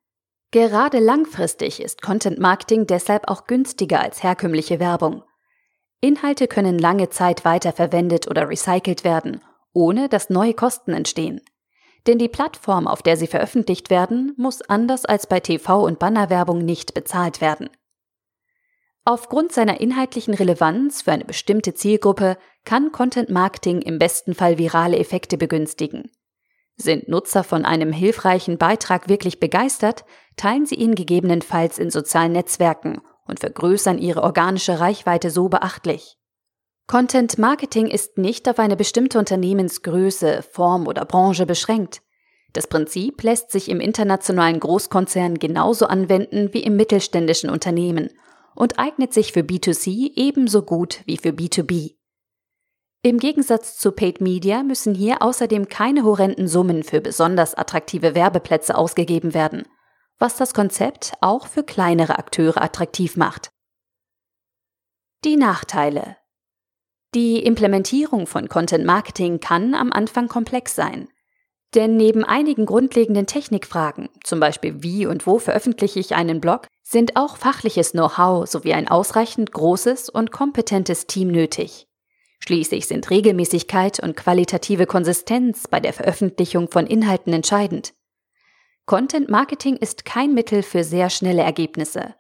Gerade 0.52 1.00
langfristig 1.00 1.82
ist 1.82 2.02
Content 2.02 2.40
Marketing 2.40 2.88
deshalb 2.88 3.30
auch 3.30 3.46
günstiger 3.46 4.02
als 4.02 4.22
herkömmliche 4.22 4.82
Werbung. 4.82 5.24
Inhalte 6.02 6.48
können 6.48 6.78
lange 6.78 7.10
Zeit 7.10 7.46
weiterverwendet 7.46 8.28
oder 8.28 8.50
recycelt 8.50 9.06
werden, 9.06 9.42
ohne 9.74 10.10
dass 10.10 10.30
neue 10.30 10.54
Kosten 10.54 10.92
entstehen. 10.92 11.40
Denn 12.06 12.18
die 12.18 12.30
Plattform, 12.30 12.88
auf 12.88 13.02
der 13.02 13.16
sie 13.16 13.28
veröffentlicht 13.28 13.90
werden, 13.90 14.34
muss 14.36 14.62
anders 14.62 15.06
als 15.06 15.28
bei 15.28 15.40
TV- 15.40 15.86
und 15.86 16.00
Bannerwerbung 16.00 16.60
nicht 16.60 16.94
bezahlt 16.94 17.40
werden. 17.40 17.70
Aufgrund 19.10 19.52
seiner 19.52 19.82
inhaltlichen 19.82 20.36
Relevanz 20.36 21.02
für 21.02 21.12
eine 21.12 21.26
bestimmte 21.26 21.74
Zielgruppe 21.74 22.38
kann 22.64 22.92
Content 22.92 23.32
Marketing 23.32 23.82
im 23.82 23.98
besten 23.98 24.36
Fall 24.36 24.60
virale 24.60 25.00
Effekte 25.00 25.36
begünstigen. 25.36 26.12
Sind 26.76 27.10
Nutzer 27.10 27.44
von 27.44 27.66
einem 27.66 27.92
hilfreichen 27.92 28.60
Beitrag 28.60 29.10
wirklich 29.10 29.40
begeistert, 29.40 30.06
teilen 30.36 30.68
sie 30.68 30.76
ihn 30.76 30.94
gegebenenfalls 30.94 31.80
in 31.80 31.90
sozialen 31.90 32.34
Netzwerken 32.34 33.02
und 33.26 33.40
vergrößern 33.40 33.98
ihre 33.98 34.22
organische 34.22 34.80
Reichweite 34.80 35.32
so 35.32 35.50
beachtlich. 35.50 36.20
Content 36.86 37.40
Marketing 37.40 37.88
ist 37.88 38.20
nicht 38.20 38.48
auf 38.48 38.60
eine 38.60 38.76
bestimmte 38.76 39.18
Unternehmensgröße, 39.18 40.44
Form 40.44 40.86
oder 40.86 41.04
Branche 41.06 41.48
beschränkt. 41.48 42.04
Das 42.54 42.68
Prinzip 42.68 43.24
lässt 43.24 43.50
sich 43.50 43.70
im 43.70 43.80
internationalen 43.80 44.60
Großkonzern 44.60 45.40
genauso 45.40 45.88
anwenden 45.88 46.54
wie 46.54 46.62
im 46.62 46.76
mittelständischen 46.76 47.50
Unternehmen 47.50 48.12
und 48.56 48.80
eignet 48.80 49.14
sich 49.14 49.32
für 49.34 49.42
B2C 49.42 50.14
ebenso 50.16 50.64
gut 50.64 51.02
wie 51.06 51.18
für 51.18 51.30
B2B. 51.30 51.96
Im 53.02 53.18
Gegensatz 53.18 53.78
zu 53.78 53.94
Paid 53.94 54.20
Media 54.20 54.62
müssen 54.62 54.94
hier 54.94 55.22
außerdem 55.22 55.70
keine 55.70 56.04
horrenden 56.04 56.50
Summen 56.50 56.84
für 56.84 57.00
besonders 57.00 57.56
attraktive 57.56 58.14
Werbeplätze 58.14 58.76
ausgegeben 58.76 59.34
werden, 59.34 59.66
was 60.18 60.36
das 60.36 60.54
Konzept 60.54 61.14
auch 61.22 61.48
für 61.48 61.64
kleinere 61.64 62.20
Akteure 62.20 62.62
attraktiv 62.62 63.16
macht. 63.16 63.52
Die 65.24 65.38
Nachteile 65.38 66.18
Die 67.16 67.44
Implementierung 67.44 68.28
von 68.28 68.50
Content 68.50 68.86
Marketing 68.86 69.40
kann 69.40 69.74
am 69.74 69.94
Anfang 69.94 70.28
komplex 70.28 70.76
sein. 70.76 71.08
Denn 71.76 71.98
neben 71.98 72.24
einigen 72.24 72.66
grundlegenden 72.66 73.28
Technikfragen, 73.28 74.10
zum 74.24 74.40
Beispiel 74.40 74.82
wie 74.82 75.06
und 75.06 75.28
wo 75.28 75.38
veröffentliche 75.38 76.00
ich 76.00 76.16
einen 76.16 76.42
Blog, 76.42 76.68
sind 76.82 77.16
auch 77.16 77.38
fachliches 77.38 77.92
Know-how 77.92 78.48
sowie 78.48 78.74
ein 78.74 78.88
ausreichend 78.88 79.52
großes 79.52 80.10
und 80.10 80.32
kompetentes 80.32 81.06
Team 81.06 81.28
nötig. 81.28 81.88
Schließlich 82.40 82.88
sind 82.88 83.10
Regelmäßigkeit 83.12 84.00
und 84.00 84.16
qualitative 84.16 84.88
Konsistenz 84.88 85.68
bei 85.68 85.80
der 85.80 85.94
Veröffentlichung 85.94 86.72
von 86.72 86.88
Inhalten 86.88 87.34
entscheidend. 87.34 87.94
Content 88.88 89.30
Marketing 89.30 89.76
ist 89.76 90.06
kein 90.06 90.34
Mittel 90.34 90.64
für 90.64 90.84
sehr 90.84 91.12
schnelle 91.12 91.44
Ergebnisse. 91.44 92.16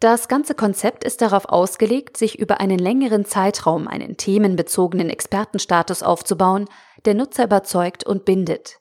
Das 0.00 0.28
ganze 0.28 0.54
Konzept 0.54 1.04
ist 1.04 1.20
darauf 1.20 1.46
ausgelegt, 1.46 2.16
sich 2.16 2.38
über 2.38 2.60
einen 2.60 2.78
längeren 2.78 3.24
Zeitraum 3.26 3.88
einen 3.88 4.16
themenbezogenen 4.16 5.10
Expertenstatus 5.10 6.02
aufzubauen, 6.02 6.66
der 7.04 7.14
Nutzer 7.14 7.44
überzeugt 7.44 8.04
und 8.04 8.24
bindet. 8.24 8.80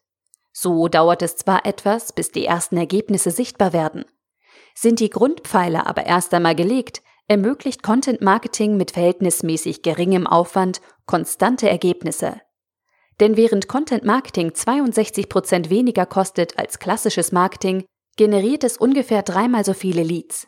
So 0.52 0.88
dauert 0.88 1.22
es 1.22 1.36
zwar 1.36 1.66
etwas, 1.66 2.14
bis 2.14 2.32
die 2.32 2.46
ersten 2.46 2.78
Ergebnisse 2.78 3.32
sichtbar 3.32 3.74
werden. 3.74 4.06
Sind 4.74 5.00
die 5.00 5.10
Grundpfeiler 5.10 5.88
aber 5.88 6.06
erst 6.06 6.34
einmal 6.34 6.56
gelegt, 6.56 7.02
ermöglicht 7.28 7.84
Content 7.84 8.22
Marketing 8.22 8.78
mit 8.78 8.92
verhältnismäßig 8.92 9.82
geringem 9.82 10.26
Aufwand 10.26 10.82
konstante 11.06 11.70
Ergebnisse. 11.70 12.42
Denn 13.20 13.36
während 13.36 13.68
Content 13.68 14.04
Marketing 14.04 14.54
62 14.54 15.30
Prozent 15.30 15.70
weniger 15.70 16.06
kostet 16.06 16.58
als 16.58 16.80
klassisches 16.80 17.32
Marketing, 17.32 17.86
generiert 18.16 18.64
es 18.64 18.78
ungefähr 18.78 19.24
dreimal 19.24 19.66
so 19.66 19.74
viele 19.74 20.04
Leads. 20.04 20.48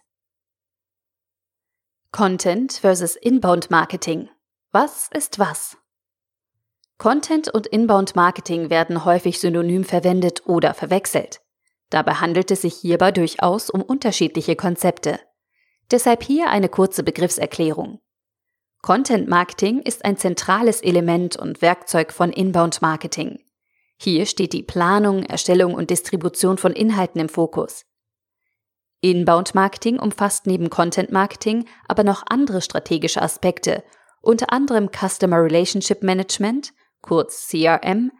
Content 2.11 2.73
versus 2.73 3.15
Inbound 3.15 3.69
Marketing. 3.69 4.29
Was 4.71 5.09
ist 5.13 5.37
was? 5.39 5.77
Content 6.99 7.47
und 7.47 7.65
Inbound 7.65 8.17
Marketing 8.17 8.69
werden 8.69 9.05
häufig 9.05 9.39
synonym 9.39 9.85
verwendet 9.85 10.43
oder 10.47 10.73
verwechselt. 10.73 11.39
Dabei 11.89 12.15
handelt 12.15 12.51
es 12.51 12.63
sich 12.63 12.75
hierbei 12.75 13.13
durchaus 13.13 13.69
um 13.69 13.81
unterschiedliche 13.81 14.57
Konzepte. 14.57 15.17
Deshalb 15.91 16.23
hier 16.23 16.49
eine 16.49 16.67
kurze 16.67 17.03
Begriffserklärung. 17.03 18.01
Content 18.81 19.29
Marketing 19.29 19.79
ist 19.79 20.03
ein 20.03 20.17
zentrales 20.17 20.81
Element 20.81 21.37
und 21.37 21.61
Werkzeug 21.61 22.11
von 22.11 22.33
Inbound 22.33 22.81
Marketing. 22.81 23.39
Hier 23.95 24.25
steht 24.25 24.51
die 24.51 24.63
Planung, 24.63 25.23
Erstellung 25.23 25.75
und 25.75 25.89
Distribution 25.89 26.57
von 26.57 26.73
Inhalten 26.73 27.21
im 27.21 27.29
Fokus. 27.29 27.85
Inbound 28.99 29.55
Marketing 29.55 29.99
umfasst 29.99 30.47
neben 30.47 30.69
Content 30.69 31.13
Marketing 31.13 31.65
aber 31.87 32.03
noch 32.03 32.23
andere 32.27 32.61
strategische 32.61 33.21
Aspekte, 33.21 33.85
unter 34.21 34.51
anderem 34.51 34.89
Customer 34.91 35.41
Relationship 35.41 36.03
Management, 36.03 36.73
kurz 37.01 37.47
CRM, 37.49 38.11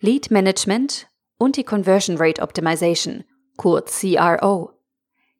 Lead 0.00 0.30
Management 0.30 1.08
und 1.38 1.56
die 1.56 1.64
Conversion 1.64 2.16
Rate 2.16 2.42
Optimization, 2.42 3.24
kurz 3.56 4.00
CRO. 4.00 4.70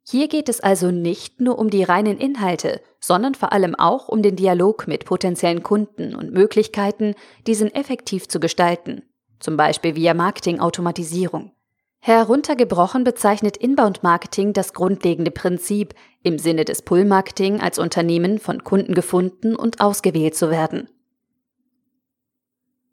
Hier 0.05 0.29
geht 0.29 0.49
es 0.49 0.61
also 0.61 0.91
nicht 0.91 1.41
nur 1.41 1.59
um 1.59 1.71
die 1.71 1.85
reinen 1.85 2.19
Inhalte, 2.19 2.81
sondern 2.99 3.35
vor 3.35 3.53
allem 3.53 3.75
auch 3.75 4.09
um 4.09 4.23
den 4.23 4.37
Dialog 4.37 4.89
mit 4.89 5.05
potenziellen 5.05 5.63
Kunden 5.63 6.15
und 6.15 6.33
Möglichkeiten, 6.33 7.15
diesen 7.47 7.73
effektiv 7.73 8.29
zu 8.29 8.41
gestalten, 8.41 9.03
zum 9.39 9.57
Beispiel 9.57 9.95
via 9.95 10.15
Marketing-Automatisierung. 10.15 11.53
Heruntergebrochen 12.01 13.05
bezeichnet 13.05 13.57
Inbound 13.57 14.03
Marketing 14.03 14.53
das 14.53 14.73
grundlegende 14.73 15.31
Prinzip, 15.31 15.95
im 16.25 16.37
Sinne 16.37 16.65
des 16.65 16.83
Pull-Marketing 16.83 17.61
als 17.61 17.79
Unternehmen 17.79 18.41
von 18.41 18.65
Kunden 18.65 18.95
gefunden 18.95 19.55
und 19.55 19.81
ausgewählt 19.81 20.35
zu 20.35 20.51
werden. 20.51 20.89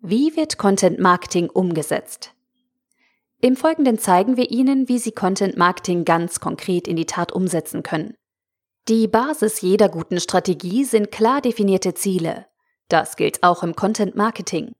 Wie 0.02 0.38
wird 0.38 0.58
Content 0.58 0.98
Marketing 0.98 1.50
umgesetzt? 1.50 2.34
Im 3.42 3.58
Folgenden 3.58 4.00
zeigen 4.00 4.38
wir 4.38 4.50
Ihnen, 4.50 4.88
wie 4.88 4.98
Sie 4.98 5.12
Content 5.12 5.58
Marketing 5.58 6.06
ganz 6.06 6.40
konkret 6.40 6.88
in 6.88 6.96
die 6.96 7.06
Tat 7.06 7.34
umsetzen 7.34 7.84
können. 7.84 8.14
Die 8.88 9.10
Basis 9.10 9.60
jeder 9.60 9.90
guten 9.90 10.22
Strategie 10.22 10.86
sind 10.86 11.12
klar 11.12 11.42
definierte 11.42 11.96
Ziele. 11.96 12.46
Das 12.88 13.18
gilt 13.18 13.44
auch 13.44 13.62
im 13.62 13.76
Content 13.76 14.16
Marketing. 14.16 14.72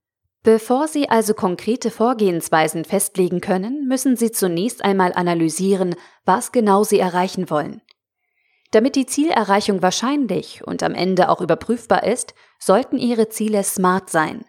Bevor 0.44 0.88
Sie 0.88 1.10
also 1.10 1.34
konkrete 1.34 1.92
Vorgehensweisen 1.92 2.86
festlegen 2.86 3.42
können, 3.42 3.90
müssen 3.90 4.16
Sie 4.16 4.32
zunächst 4.32 4.86
einmal 4.86 5.12
analysieren, 5.12 5.96
was 6.24 6.54
genau 6.54 6.86
Sie 6.86 6.98
erreichen 6.98 7.50
wollen. 7.50 7.82
Damit 8.72 8.96
die 8.96 9.06
Zielerreichung 9.06 9.82
wahrscheinlich 9.82 10.66
und 10.66 10.82
am 10.82 10.94
Ende 10.96 11.28
auch 11.28 11.42
überprüfbar 11.42 12.06
ist, 12.06 12.36
sollten 12.58 12.98
Ihre 12.98 13.28
Ziele 13.28 13.66
smart 13.66 14.10
sein. 14.10 14.46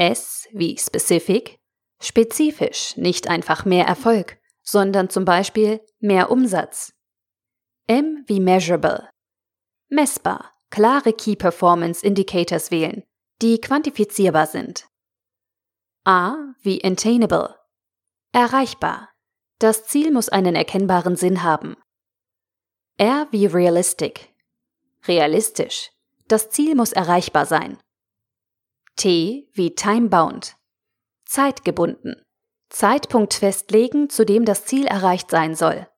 S 0.00 0.48
wie 0.52 0.78
specific, 0.78 1.60
Spezifisch, 2.00 2.96
nicht 2.96 3.28
einfach 3.28 3.66
mehr 3.66 3.84
Erfolg, 3.84 4.38
sondern 4.62 5.10
zum 5.10 5.26
Beispiel 5.26 5.84
mehr 5.98 6.30
Umsatz. 6.30 6.94
M 7.86 8.24
wie 8.26 8.40
measurable. 8.40 9.10
Messbar, 9.90 10.54
klare 10.70 11.12
Key 11.12 11.36
Performance 11.36 12.02
Indicators 12.04 12.70
wählen, 12.70 13.02
die 13.42 13.60
quantifizierbar 13.60 14.46
sind. 14.46 14.88
A 16.04 16.54
wie 16.62 16.82
attainable. 16.82 17.56
Erreichbar. 18.32 19.10
Das 19.58 19.84
Ziel 19.84 20.12
muss 20.12 20.30
einen 20.30 20.54
erkennbaren 20.54 21.16
Sinn 21.16 21.42
haben. 21.42 21.76
R 22.96 23.28
wie 23.32 23.44
realistic. 23.44 24.34
Realistisch. 25.06 25.90
Das 26.26 26.48
Ziel 26.48 26.74
muss 26.74 26.92
erreichbar 26.92 27.44
sein. 27.44 27.76
T 29.00 29.48
wie 29.54 29.74
time-bound 29.74 30.58
zeitgebunden. 31.24 32.22
Zeitpunkt 32.68 33.32
festlegen, 33.32 34.10
zu 34.10 34.26
dem 34.26 34.44
das 34.44 34.66
Ziel 34.66 34.86
erreicht 34.86 35.30
sein 35.30 35.54
soll. 35.54 35.88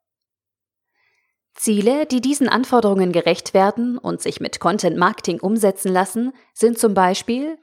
Ziele, 1.55 2.07
die 2.07 2.21
diesen 2.21 2.49
Anforderungen 2.49 3.11
gerecht 3.11 3.55
werden 3.55 3.99
und 3.99 4.23
sich 4.23 4.41
mit 4.41 4.61
Content 4.61 4.97
Marketing 4.97 5.41
umsetzen 5.41 5.93
lassen, 5.93 6.33
sind 6.55 6.79
zum 6.79 6.95
Beispiel 6.95 7.59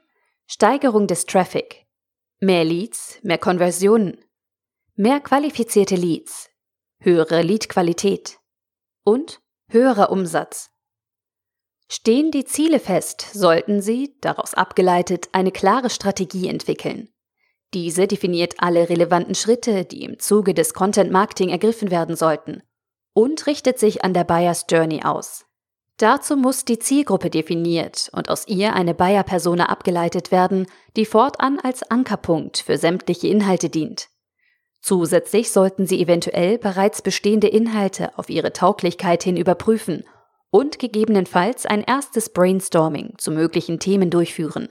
Steigerung 0.46 1.06
des 1.06 1.24
Traffic. 1.24 1.86
Mehr 2.40 2.64
Leads, 2.64 3.18
mehr 3.22 3.38
Konversionen. 3.38 4.22
Mehr 4.94 5.20
qualifizierte 5.20 5.96
Leads. 5.96 6.50
Höhere 6.98 7.40
Leadqualität. 7.40 8.40
Und 9.04 9.40
höherer 9.70 10.10
Umsatz. 10.10 10.70
Stehen 11.92 12.30
die 12.30 12.44
Ziele 12.44 12.78
fest, 12.78 13.26
sollten 13.32 13.82
Sie, 13.82 14.14
daraus 14.20 14.54
abgeleitet, 14.54 15.28
eine 15.32 15.50
klare 15.50 15.90
Strategie 15.90 16.46
entwickeln. 16.46 17.08
Diese 17.74 18.06
definiert 18.06 18.54
alle 18.58 18.88
relevanten 18.88 19.34
Schritte, 19.34 19.84
die 19.84 20.04
im 20.04 20.20
Zuge 20.20 20.54
des 20.54 20.72
Content 20.72 21.10
Marketing 21.10 21.48
ergriffen 21.48 21.90
werden 21.90 22.14
sollten 22.14 22.62
und 23.12 23.44
richtet 23.48 23.80
sich 23.80 24.04
an 24.04 24.14
der 24.14 24.22
Buyers 24.22 24.66
Journey 24.70 25.02
aus. 25.02 25.46
Dazu 25.96 26.36
muss 26.36 26.64
die 26.64 26.78
Zielgruppe 26.78 27.28
definiert 27.28 28.08
und 28.12 28.28
aus 28.28 28.46
ihr 28.46 28.74
eine 28.74 28.94
Buyer-Persona 28.94 29.66
abgeleitet 29.68 30.30
werden, 30.30 30.68
die 30.96 31.04
fortan 31.04 31.58
als 31.58 31.82
Ankerpunkt 31.82 32.58
für 32.58 32.78
sämtliche 32.78 33.26
Inhalte 33.26 33.68
dient. 33.68 34.10
Zusätzlich 34.80 35.50
sollten 35.50 35.88
Sie 35.88 36.00
eventuell 36.00 36.56
bereits 36.56 37.02
bestehende 37.02 37.48
Inhalte 37.48 38.16
auf 38.16 38.30
ihre 38.30 38.52
Tauglichkeit 38.52 39.24
hin 39.24 39.36
überprüfen 39.36 40.04
und 40.50 40.78
gegebenenfalls 40.78 41.66
ein 41.66 41.82
erstes 41.82 42.28
Brainstorming 42.30 43.14
zu 43.18 43.30
möglichen 43.30 43.78
Themen 43.78 44.10
durchführen. 44.10 44.68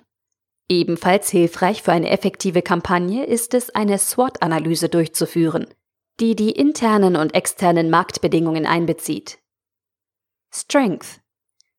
Ebenfalls 0.70 1.30
hilfreich 1.30 1.82
für 1.82 1.92
eine 1.92 2.10
effektive 2.10 2.62
Kampagne 2.62 3.26
ist 3.26 3.54
es, 3.54 3.70
eine 3.72 3.98
SWOT-Analyse 3.98 4.90
durchzuführen, 4.90 5.68
die 6.20 6.36
die 6.36 6.52
internen 6.52 7.16
und 7.16 7.34
externen 7.34 7.90
Marktbedingungen 7.90 8.68
einbezieht. 8.68 9.40
Strength. 10.54 11.22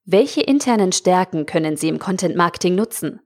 Welche 0.05 0.41
internen 0.41 0.93
Stärken 0.93 1.47
können 1.47 1.77
Sie 1.77 1.89
im 1.89 1.99
Content 1.99 2.35
Marketing 2.35 2.75
nutzen? 2.75 3.21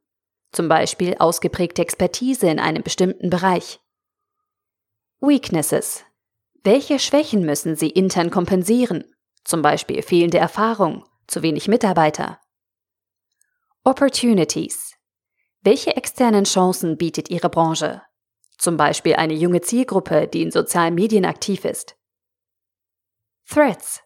Zum 0.52 0.69
Beispiel 0.69 1.16
ausgeprägte 1.19 1.83
Expertise 1.83 2.49
in 2.49 2.59
einem 2.59 2.83
bestimmten 2.83 3.31
Bereich. 3.31 3.81
Weaknesses. 5.21 6.04
Welche 6.62 6.99
Schwächen 6.99 7.47
müssen 7.47 7.76
Sie 7.76 7.88
intern 7.88 8.31
kompensieren? 8.31 9.13
Zum 9.44 9.62
Beispiel 9.62 10.02
fehlende 10.02 10.38
Erfahrung, 10.38 11.04
zu 11.26 11.42
wenig 11.42 11.68
Mitarbeiter. 11.68 12.40
Opportunities. 13.84 14.94
Welche 15.60 15.96
externen 15.96 16.44
Chancen 16.44 16.96
bietet 16.96 17.30
Ihre 17.30 17.50
Branche? 17.50 18.02
Zum 18.58 18.76
Beispiel 18.76 19.16
eine 19.16 19.34
junge 19.34 19.60
Zielgruppe, 19.60 20.26
die 20.26 20.42
in 20.42 20.50
sozialen 20.50 20.94
Medien 20.94 21.24
aktiv 21.24 21.64
ist. 21.64 21.96
Threats. 23.48 24.02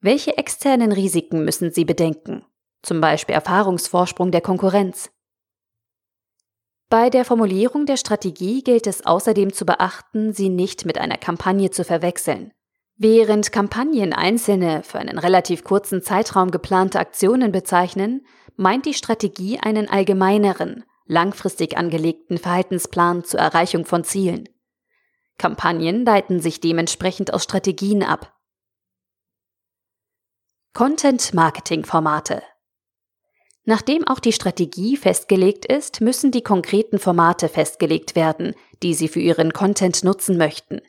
Welche 0.00 0.36
externen 0.38 0.92
Risiken 0.92 1.44
müssen 1.44 1.72
Sie 1.72 1.84
bedenken? 1.84 2.44
Zum 2.82 3.00
Beispiel 3.00 3.34
Erfahrungsvorsprung 3.34 4.30
der 4.30 4.40
Konkurrenz. 4.40 5.10
Bei 6.88 7.08
der 7.08 7.24
Formulierung 7.24 7.86
der 7.86 7.96
Strategie 7.96 8.62
gilt 8.62 8.86
es 8.86 9.06
außerdem 9.06 9.52
zu 9.52 9.64
beachten, 9.64 10.32
sie 10.32 10.48
nicht 10.48 10.84
mit 10.84 10.98
einer 10.98 11.16
Kampagne 11.16 11.70
zu 11.70 11.84
verwechseln. 11.84 12.52
Während 12.96 13.52
Kampagnen 13.52 14.12
einzelne, 14.12 14.82
für 14.82 14.98
einen 14.98 15.18
relativ 15.18 15.64
kurzen 15.64 16.02
Zeitraum 16.02 16.50
geplante 16.50 16.98
Aktionen 16.98 17.50
bezeichnen, 17.50 18.26
meint 18.56 18.86
die 18.86 18.94
Strategie 18.94 19.58
einen 19.58 19.88
allgemeineren, 19.88 20.84
langfristig 21.06 21.76
angelegten 21.76 22.38
Verhaltensplan 22.38 23.24
zur 23.24 23.40
Erreichung 23.40 23.86
von 23.86 24.04
Zielen. 24.04 24.48
Kampagnen 25.38 26.04
leiten 26.04 26.40
sich 26.40 26.60
dementsprechend 26.60 27.32
aus 27.34 27.44
Strategien 27.44 28.02
ab. 28.02 28.38
Content-Marketing-Formate. 30.74 32.42
Nachdem 33.64 34.06
auch 34.06 34.18
die 34.18 34.32
Strategie 34.32 34.96
festgelegt 34.96 35.66
ist, 35.66 36.00
müssen 36.00 36.30
die 36.30 36.42
konkreten 36.42 36.98
Formate 36.98 37.48
festgelegt 37.48 38.16
werden, 38.16 38.54
die 38.82 38.94
Sie 38.94 39.08
für 39.08 39.20
Ihren 39.20 39.52
Content 39.52 40.02
nutzen 40.02 40.36
möchten. 40.36 40.80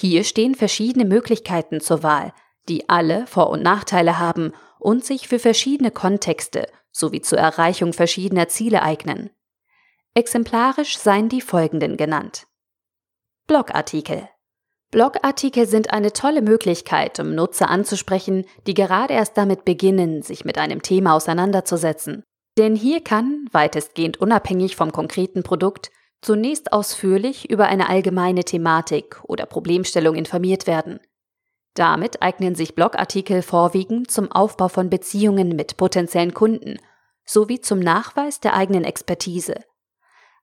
Hier 0.00 0.22
stehen 0.22 0.54
verschiedene 0.54 1.04
Möglichkeiten 1.04 1.80
zur 1.80 2.04
Wahl, 2.04 2.32
die 2.68 2.88
alle 2.88 3.26
Vor- 3.26 3.50
und 3.50 3.64
Nachteile 3.64 4.20
haben 4.20 4.52
und 4.78 5.04
sich 5.04 5.26
für 5.26 5.40
verschiedene 5.40 5.90
Kontexte 5.90 6.68
sowie 6.92 7.20
zur 7.20 7.38
Erreichung 7.38 7.92
verschiedener 7.92 8.46
Ziele 8.46 8.82
eignen. 8.82 9.30
Exemplarisch 10.14 10.98
seien 10.98 11.28
die 11.28 11.40
folgenden 11.40 11.96
genannt. 11.96 12.46
Blogartikel 13.48 14.28
Blogartikel 14.92 15.66
sind 15.66 15.90
eine 15.92 16.12
tolle 16.12 16.42
Möglichkeit, 16.42 17.18
um 17.18 17.34
Nutzer 17.34 17.68
anzusprechen, 17.68 18.46
die 18.68 18.74
gerade 18.74 19.14
erst 19.14 19.36
damit 19.36 19.64
beginnen, 19.64 20.22
sich 20.22 20.44
mit 20.44 20.58
einem 20.58 20.80
Thema 20.80 21.14
auseinanderzusetzen. 21.14 22.22
Denn 22.56 22.76
hier 22.76 23.02
kann, 23.02 23.46
weitestgehend 23.50 24.18
unabhängig 24.18 24.76
vom 24.76 24.92
konkreten 24.92 25.42
Produkt, 25.42 25.90
zunächst 26.20 26.72
ausführlich 26.72 27.50
über 27.50 27.66
eine 27.66 27.88
allgemeine 27.88 28.44
Thematik 28.44 29.20
oder 29.24 29.46
Problemstellung 29.46 30.14
informiert 30.14 30.66
werden. 30.66 31.00
Damit 31.74 32.22
eignen 32.22 32.54
sich 32.54 32.74
Blogartikel 32.74 33.42
vorwiegend 33.42 34.10
zum 34.10 34.32
Aufbau 34.32 34.68
von 34.68 34.90
Beziehungen 34.90 35.54
mit 35.54 35.76
potenziellen 35.76 36.34
Kunden 36.34 36.78
sowie 37.24 37.60
zum 37.60 37.78
Nachweis 37.78 38.40
der 38.40 38.54
eigenen 38.54 38.84
Expertise. 38.84 39.54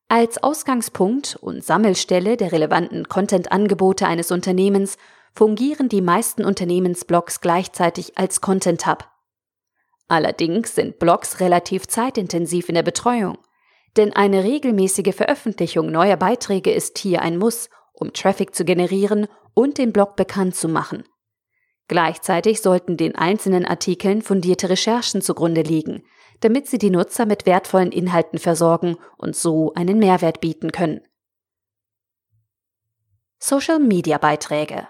Als 0.07 0.41
Ausgangspunkt 0.41 1.35
und 1.41 1.63
Sammelstelle 1.63 2.38
der 2.38 2.51
relevanten 2.51 3.09
Content-Angebote 3.09 4.07
eines 4.07 4.31
Unternehmens 4.31 4.97
fungieren 5.33 5.89
die 5.89 6.01
meisten 6.01 6.45
Unternehmensblogs 6.45 7.41
gleichzeitig 7.41 8.17
als 8.17 8.39
Content 8.39 8.85
Hub. 8.85 9.09
Allerdings 10.07 10.75
sind 10.75 10.99
Blogs 10.99 11.39
relativ 11.39 11.88
zeitintensiv 11.88 12.69
in 12.69 12.75
der 12.75 12.83
Betreuung, 12.83 13.39
denn 13.97 14.13
eine 14.13 14.43
regelmäßige 14.43 15.15
Veröffentlichung 15.15 15.91
neuer 15.91 16.17
Beiträge 16.17 16.71
ist 16.71 16.97
hier 16.97 17.21
ein 17.21 17.38
Muss, 17.38 17.69
um 17.93 18.13
Traffic 18.13 18.53
zu 18.53 18.65
generieren 18.65 19.27
und 19.53 19.77
den 19.77 19.93
Blog 19.93 20.15
bekannt 20.15 20.55
zu 20.55 20.67
machen. 20.67 21.03
Gleichzeitig 21.88 22.62
sollten 22.62 22.97
den 22.97 23.15
einzelnen 23.15 23.65
Artikeln 23.65 24.21
fundierte 24.21 24.69
Recherchen 24.69 25.21
zugrunde 25.21 25.62
liegen, 25.62 26.03
damit 26.41 26.67
sie 26.67 26.77
die 26.77 26.89
Nutzer 26.89 27.25
mit 27.25 27.45
wertvollen 27.45 27.91
Inhalten 27.91 28.39
versorgen 28.39 28.97
und 29.17 29.36
so 29.36 29.73
einen 29.75 29.99
Mehrwert 29.99 30.41
bieten 30.41 30.71
können. 30.71 31.01
Social-Media-Beiträge 33.39 34.88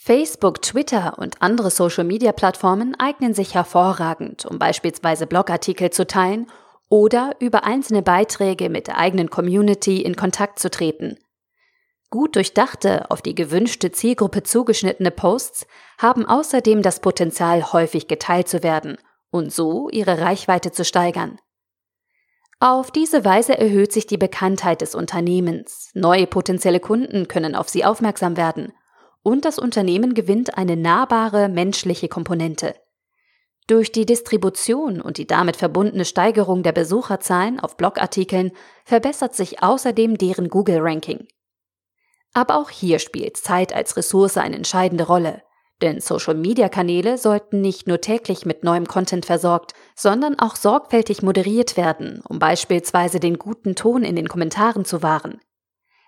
Facebook, 0.00 0.62
Twitter 0.62 1.18
und 1.18 1.42
andere 1.42 1.70
Social-Media-Plattformen 1.70 2.94
eignen 3.00 3.34
sich 3.34 3.54
hervorragend, 3.54 4.46
um 4.46 4.58
beispielsweise 4.58 5.26
Blogartikel 5.26 5.90
zu 5.90 6.06
teilen 6.06 6.46
oder 6.88 7.36
über 7.40 7.64
einzelne 7.64 8.02
Beiträge 8.02 8.70
mit 8.70 8.86
der 8.86 8.98
eigenen 8.98 9.30
Community 9.30 10.02
in 10.02 10.16
Kontakt 10.16 10.58
zu 10.58 10.70
treten. 10.70 11.18
Gut 12.10 12.36
durchdachte, 12.36 13.10
auf 13.10 13.20
die 13.20 13.34
gewünschte 13.34 13.92
Zielgruppe 13.92 14.42
zugeschnittene 14.42 15.10
Posts 15.10 15.66
haben 15.98 16.24
außerdem 16.24 16.80
das 16.80 17.00
Potenzial, 17.00 17.72
häufig 17.72 18.08
geteilt 18.08 18.48
zu 18.48 18.62
werden 18.62 18.96
und 19.30 19.52
so 19.52 19.90
ihre 19.90 20.18
Reichweite 20.18 20.72
zu 20.72 20.86
steigern. 20.86 21.38
Auf 22.60 22.90
diese 22.90 23.24
Weise 23.24 23.58
erhöht 23.58 23.92
sich 23.92 24.06
die 24.06 24.16
Bekanntheit 24.16 24.80
des 24.80 24.94
Unternehmens, 24.94 25.90
neue 25.94 26.26
potenzielle 26.26 26.80
Kunden 26.80 27.28
können 27.28 27.54
auf 27.54 27.68
sie 27.68 27.84
aufmerksam 27.84 28.36
werden 28.36 28.72
und 29.22 29.44
das 29.44 29.58
Unternehmen 29.58 30.14
gewinnt 30.14 30.56
eine 30.56 30.76
nahbare 30.76 31.48
menschliche 31.48 32.08
Komponente. 32.08 32.74
Durch 33.68 33.92
die 33.92 34.06
Distribution 34.06 34.98
und 34.98 35.18
die 35.18 35.26
damit 35.26 35.56
verbundene 35.56 36.06
Steigerung 36.06 36.62
der 36.62 36.72
Besucherzahlen 36.72 37.60
auf 37.60 37.76
Blogartikeln 37.76 38.52
verbessert 38.86 39.34
sich 39.34 39.62
außerdem 39.62 40.16
deren 40.16 40.48
Google-Ranking. 40.48 41.28
Aber 42.32 42.56
auch 42.56 42.70
hier 42.70 42.98
spielt 42.98 43.36
Zeit 43.36 43.74
als 43.74 43.98
Ressource 43.98 44.38
eine 44.38 44.56
entscheidende 44.56 45.06
Rolle. 45.06 45.42
Denn 45.82 46.00
Social-Media-Kanäle 46.00 47.18
sollten 47.18 47.60
nicht 47.60 47.86
nur 47.86 48.00
täglich 48.00 48.46
mit 48.46 48.64
neuem 48.64 48.88
Content 48.88 49.26
versorgt, 49.26 49.74
sondern 49.94 50.38
auch 50.38 50.56
sorgfältig 50.56 51.22
moderiert 51.22 51.76
werden, 51.76 52.22
um 52.26 52.38
beispielsweise 52.38 53.20
den 53.20 53.38
guten 53.38 53.76
Ton 53.76 54.02
in 54.02 54.16
den 54.16 54.28
Kommentaren 54.28 54.86
zu 54.86 55.02
wahren. 55.02 55.40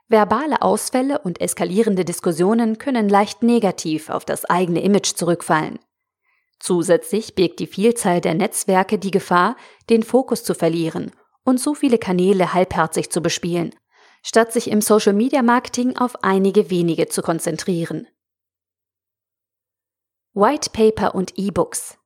Verbale 0.08 0.62
Ausfälle 0.62 1.18
und 1.18 1.42
eskalierende 1.42 2.06
Diskussionen 2.06 2.78
können 2.78 3.10
leicht 3.10 3.42
negativ 3.42 4.08
auf 4.08 4.24
das 4.24 4.46
eigene 4.46 4.82
Image 4.82 5.14
zurückfallen. 5.14 5.78
Zusätzlich 6.60 7.34
birgt 7.34 7.58
die 7.58 7.66
Vielzahl 7.66 8.20
der 8.20 8.34
Netzwerke 8.34 8.98
die 8.98 9.10
Gefahr, 9.10 9.56
den 9.88 10.02
Fokus 10.02 10.44
zu 10.44 10.54
verlieren 10.54 11.10
und 11.42 11.58
so 11.58 11.74
viele 11.74 11.98
Kanäle 11.98 12.52
halbherzig 12.52 13.10
zu 13.10 13.22
bespielen, 13.22 13.74
statt 14.22 14.52
sich 14.52 14.70
im 14.70 14.82
Social-Media-Marketing 14.82 15.96
auf 15.96 16.22
einige 16.22 16.70
wenige 16.70 17.08
zu 17.08 17.22
konzentrieren. 17.22 18.06
White 20.34 20.70
Paper 20.70 21.14
und 21.14 21.32
E-Books. 21.36 21.98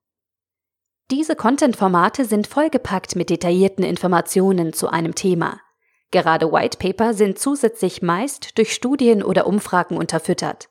Diese 1.11 1.37
Content-Formate 1.37 2.25
sind 2.25 2.47
vollgepackt 2.47 3.17
mit 3.17 3.29
detaillierten 3.29 3.85
Informationen 3.85 4.73
zu 4.73 4.89
einem 4.89 5.15
Thema. 5.15 5.61
Gerade 6.11 6.51
White 6.51 6.79
Paper 6.79 7.13
sind 7.13 7.39
zusätzlich 7.39 8.01
meist 8.01 8.57
durch 8.57 8.73
Studien 8.73 9.23
oder 9.23 9.47
Umfragen 9.47 9.99
unterfüttert. 9.99 10.71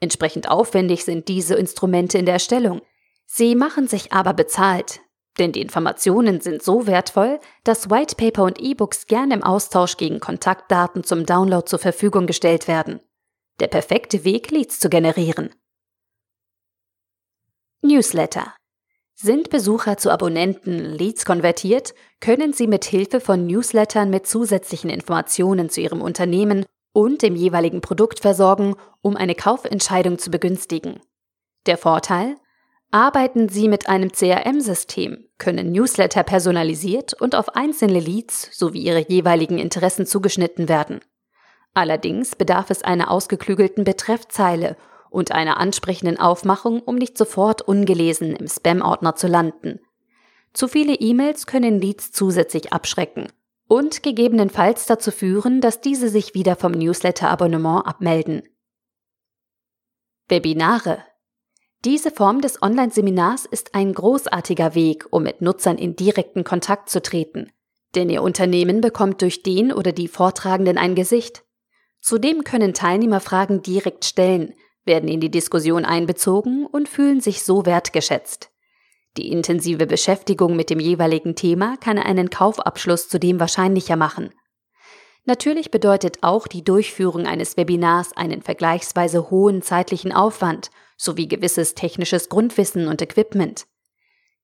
Entsprechend 0.00 0.48
aufwendig 0.48 1.04
sind 1.04 1.28
diese 1.28 1.56
Instrumente 1.56 2.18
in 2.18 2.24
der 2.24 2.34
Erstellung. 2.34 2.80
Sie 3.26 3.54
machen 3.54 3.88
sich 3.88 4.12
aber 4.12 4.32
bezahlt. 4.32 5.00
Denn 5.38 5.52
die 5.52 5.60
Informationen 5.60 6.40
sind 6.40 6.62
so 6.62 6.86
wertvoll, 6.86 7.40
dass 7.64 7.90
Whitepaper 7.90 8.44
und 8.44 8.60
E-Books 8.60 9.06
gern 9.06 9.30
im 9.30 9.42
Austausch 9.42 9.96
gegen 9.98 10.20
Kontaktdaten 10.20 11.04
zum 11.04 11.26
Download 11.26 11.66
zur 11.66 11.78
Verfügung 11.78 12.26
gestellt 12.26 12.68
werden. 12.68 13.00
Der 13.60 13.66
perfekte 13.66 14.24
Weg, 14.24 14.50
Leads 14.50 14.78
zu 14.78 14.88
generieren. 14.88 15.50
Newsletter. 17.82 18.54
Sind 19.14 19.48
Besucher 19.48 19.96
zu 19.96 20.10
Abonnenten 20.10 20.78
Leads 20.78 21.24
konvertiert, 21.24 21.94
können 22.20 22.52
sie 22.52 22.66
mit 22.66 22.84
Hilfe 22.84 23.20
von 23.20 23.46
Newslettern 23.46 24.10
mit 24.10 24.26
zusätzlichen 24.26 24.90
Informationen 24.90 25.70
zu 25.70 25.80
ihrem 25.80 26.02
Unternehmen 26.02 26.66
und 26.92 27.22
dem 27.22 27.34
jeweiligen 27.34 27.80
Produkt 27.80 28.20
versorgen, 28.20 28.74
um 29.00 29.16
eine 29.16 29.34
Kaufentscheidung 29.34 30.18
zu 30.18 30.30
begünstigen. 30.30 31.00
Der 31.66 31.78
Vorteil? 31.78 32.36
Arbeiten 32.96 33.50
Sie 33.50 33.68
mit 33.68 33.90
einem 33.90 34.10
CRM-System, 34.10 35.28
können 35.36 35.70
Newsletter 35.70 36.22
personalisiert 36.22 37.12
und 37.12 37.34
auf 37.34 37.54
einzelne 37.54 38.00
Leads 38.00 38.48
sowie 38.58 38.78
ihre 38.80 39.06
jeweiligen 39.06 39.58
Interessen 39.58 40.06
zugeschnitten 40.06 40.70
werden. 40.70 41.00
Allerdings 41.74 42.36
bedarf 42.36 42.70
es 42.70 42.82
einer 42.82 43.10
ausgeklügelten 43.10 43.84
Betreffzeile 43.84 44.78
und 45.10 45.30
einer 45.30 45.58
ansprechenden 45.58 46.18
Aufmachung, 46.18 46.80
um 46.80 46.94
nicht 46.94 47.18
sofort 47.18 47.60
ungelesen 47.60 48.34
im 48.34 48.48
Spam-Ordner 48.48 49.14
zu 49.14 49.26
landen. 49.26 49.78
Zu 50.54 50.66
viele 50.66 50.94
E-Mails 50.94 51.46
können 51.46 51.78
Leads 51.78 52.12
zusätzlich 52.12 52.72
abschrecken 52.72 53.26
und 53.68 54.02
gegebenenfalls 54.02 54.86
dazu 54.86 55.10
führen, 55.10 55.60
dass 55.60 55.82
diese 55.82 56.08
sich 56.08 56.32
wieder 56.32 56.56
vom 56.56 56.72
Newsletter-Abonnement 56.72 57.86
abmelden. 57.86 58.48
Webinare. 60.28 61.04
Diese 61.86 62.10
Form 62.10 62.40
des 62.40 62.60
Online-Seminars 62.62 63.44
ist 63.44 63.76
ein 63.76 63.94
großartiger 63.94 64.74
Weg, 64.74 65.06
um 65.10 65.22
mit 65.22 65.40
Nutzern 65.40 65.78
in 65.78 65.94
direkten 65.94 66.42
Kontakt 66.42 66.90
zu 66.90 67.00
treten. 67.00 67.52
Denn 67.94 68.10
Ihr 68.10 68.24
Unternehmen 68.24 68.80
bekommt 68.80 69.22
durch 69.22 69.44
den 69.44 69.72
oder 69.72 69.92
die 69.92 70.08
Vortragenden 70.08 70.78
ein 70.78 70.96
Gesicht. 70.96 71.44
Zudem 72.00 72.42
können 72.42 72.74
Teilnehmer 72.74 73.20
Fragen 73.20 73.62
direkt 73.62 74.04
stellen, 74.04 74.54
werden 74.84 75.08
in 75.08 75.20
die 75.20 75.30
Diskussion 75.30 75.84
einbezogen 75.84 76.66
und 76.66 76.88
fühlen 76.88 77.20
sich 77.20 77.44
so 77.44 77.66
wertgeschätzt. 77.66 78.50
Die 79.16 79.30
intensive 79.30 79.86
Beschäftigung 79.86 80.56
mit 80.56 80.70
dem 80.70 80.80
jeweiligen 80.80 81.36
Thema 81.36 81.76
kann 81.76 81.98
einen 81.98 82.30
Kaufabschluss 82.30 83.08
zudem 83.08 83.38
wahrscheinlicher 83.38 83.94
machen. 83.94 84.30
Natürlich 85.26 85.72
bedeutet 85.72 86.22
auch 86.22 86.46
die 86.46 86.62
Durchführung 86.62 87.26
eines 87.26 87.56
Webinars 87.56 88.16
einen 88.16 88.42
vergleichsweise 88.42 89.28
hohen 89.28 89.60
zeitlichen 89.60 90.12
Aufwand 90.12 90.70
sowie 90.96 91.26
gewisses 91.26 91.74
technisches 91.74 92.28
Grundwissen 92.28 92.86
und 92.86 93.02
Equipment. 93.02 93.66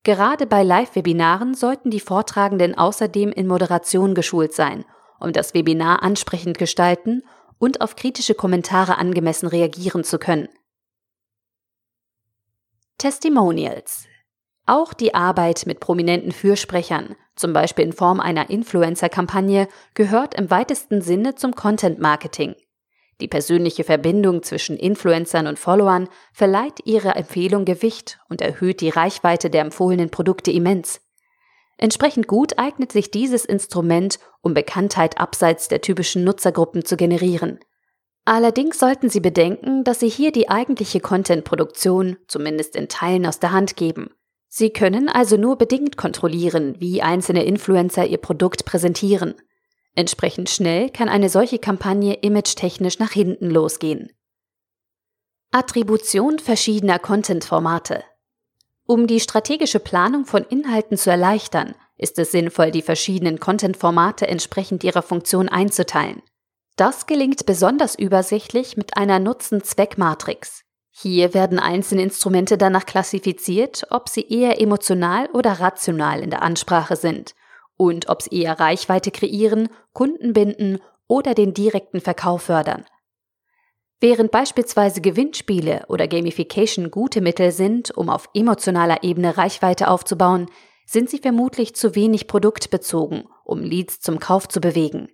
Gerade 0.03 0.45
bei 0.45 0.61
Live-Webinaren 0.61 1.53
sollten 1.53 1.89
die 1.89 2.01
Vortragenden 2.01 2.77
außerdem 2.77 3.31
in 3.31 3.47
Moderation 3.47 4.13
geschult 4.13 4.53
sein, 4.53 4.83
um 5.21 5.31
das 5.31 5.53
Webinar 5.53 6.03
ansprechend 6.03 6.57
gestalten 6.57 7.23
und 7.57 7.79
auf 7.79 7.95
kritische 7.95 8.35
Kommentare 8.35 8.97
angemessen 8.97 9.47
reagieren 9.47 10.03
zu 10.03 10.19
können. 10.19 10.49
Testimonials 12.97 14.05
auch 14.65 14.93
die 14.93 15.13
Arbeit 15.13 15.65
mit 15.65 15.81
prominenten 15.81 16.31
Fürsprechern, 16.31 17.17
zum 17.35 17.53
Beispiel 17.53 17.85
in 17.85 17.93
Form 17.93 18.19
einer 18.19 18.49
Influencer-Kampagne, 18.49 19.67
gehört 19.93 20.33
im 20.35 20.49
weitesten 20.49 21.01
Sinne 21.01 21.35
zum 21.35 21.55
Content 21.55 21.99
Marketing. 21.99 22.55
Die 23.21 23.27
persönliche 23.27 23.83
Verbindung 23.83 24.43
zwischen 24.43 24.77
Influencern 24.77 25.47
und 25.47 25.59
Followern 25.59 26.09
verleiht 26.33 26.79
ihrer 26.85 27.15
Empfehlung 27.15 27.63
Gewicht 27.63 28.19
und 28.27 28.41
erhöht 28.41 28.81
die 28.81 28.89
Reichweite 28.89 29.49
der 29.49 29.61
empfohlenen 29.61 30.09
Produkte 30.09 30.51
immens. 30.51 30.99
Entsprechend 31.77 32.27
gut 32.27 32.57
eignet 32.59 32.91
sich 32.91 33.11
dieses 33.11 33.45
Instrument, 33.45 34.19
um 34.41 34.53
Bekanntheit 34.53 35.19
abseits 35.19 35.67
der 35.67 35.81
typischen 35.81 36.23
Nutzergruppen 36.23 36.85
zu 36.85 36.97
generieren. 36.97 37.59
Allerdings 38.25 38.79
sollten 38.79 39.09
Sie 39.09 39.19
bedenken, 39.19 39.83
dass 39.83 39.99
Sie 39.99 40.09
hier 40.09 40.31
die 40.31 40.49
eigentliche 40.49 40.99
Content-Produktion 40.99 42.17
zumindest 42.27 42.75
in 42.75 42.87
Teilen 42.87 43.25
aus 43.25 43.39
der 43.39 43.51
Hand 43.51 43.75
geben. 43.75 44.11
Sie 44.55 44.69
können 44.69 45.09
also 45.09 45.35
nur 45.35 45.57
bedingt 45.57 45.97
kontrollieren, 45.97 46.75
wie 46.77 47.01
einzelne 47.01 47.43
Influencer 47.43 48.05
ihr 48.05 48.19
Produkt 48.19 48.65
präsentieren. 48.65 49.33
Entsprechend 49.95 50.47
schnell 50.47 50.91
kann 50.91 51.09
eine 51.09 51.29
solche 51.29 51.57
Kampagne 51.57 52.13
imagetechnisch 52.21 52.99
nach 52.99 53.09
hinten 53.09 53.49
losgehen. 53.49 54.11
Attribution 55.49 56.37
verschiedener 56.37 56.99
Content-Formate. 56.99 58.03
Um 58.85 59.07
die 59.07 59.21
strategische 59.21 59.79
Planung 59.79 60.23
von 60.23 60.43
Inhalten 60.43 60.97
zu 60.97 61.09
erleichtern, 61.09 61.73
ist 61.97 62.19
es 62.19 62.29
sinnvoll, 62.29 62.69
die 62.69 62.83
verschiedenen 62.83 63.39
Content-Formate 63.39 64.27
entsprechend 64.27 64.83
ihrer 64.83 65.01
Funktion 65.01 65.49
einzuteilen. 65.49 66.21
Das 66.75 67.07
gelingt 67.07 67.47
besonders 67.47 67.95
übersichtlich 67.95 68.77
mit 68.77 68.97
einer 68.97 69.17
Nutzen-Zweck-Matrix. 69.17 70.62
Hier 70.95 71.33
werden 71.33 71.57
einzelne 71.57 72.03
Instrumente 72.03 72.55
danach 72.55 72.85
klassifiziert, 72.85 73.87
ob 73.89 74.09
sie 74.09 74.27
eher 74.29 74.61
emotional 74.61 75.27
oder 75.33 75.53
rational 75.53 76.21
in 76.21 76.29
der 76.29 76.43
Ansprache 76.43 76.95
sind 76.95 77.33
und 77.75 78.09
ob 78.09 78.21
sie 78.21 78.41
eher 78.41 78.59
Reichweite 78.59 79.09
kreieren, 79.09 79.69
Kunden 79.93 80.33
binden 80.33 80.79
oder 81.07 81.33
den 81.33 81.55
direkten 81.55 81.99
Verkauf 81.99 82.43
fördern. 82.43 82.85
Während 83.99 84.31
beispielsweise 84.31 85.01
Gewinnspiele 85.01 85.85
oder 85.87 86.07
Gamification 86.07 86.91
gute 86.91 87.21
Mittel 87.21 87.51
sind, 87.51 87.89
um 87.97 88.09
auf 88.09 88.29
emotionaler 88.35 89.01
Ebene 89.01 89.35
Reichweite 89.35 89.87
aufzubauen, 89.87 90.47
sind 90.85 91.09
sie 91.09 91.19
vermutlich 91.19 91.75
zu 91.75 91.95
wenig 91.95 92.27
produktbezogen, 92.27 93.23
um 93.43 93.61
Leads 93.63 93.99
zum 93.99 94.19
Kauf 94.19 94.47
zu 94.47 94.61
bewegen. 94.61 95.09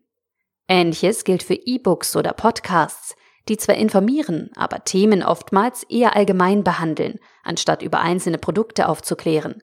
Ähnliches 0.68 1.24
gilt 1.24 1.44
für 1.44 1.54
E-Books 1.54 2.16
oder 2.16 2.34
Podcasts, 2.34 3.16
die 3.50 3.58
zwar 3.58 3.76
informieren, 3.76 4.52
aber 4.56 4.86
Themen 4.86 5.24
oftmals 5.24 5.84
eher 5.84 6.16
allgemein 6.16 6.64
behandeln, 6.64 7.20
anstatt 7.44 7.82
über 7.82 8.00
einzelne 8.00 8.38
Produkte 8.38 8.88
aufzuklären. 8.88 9.62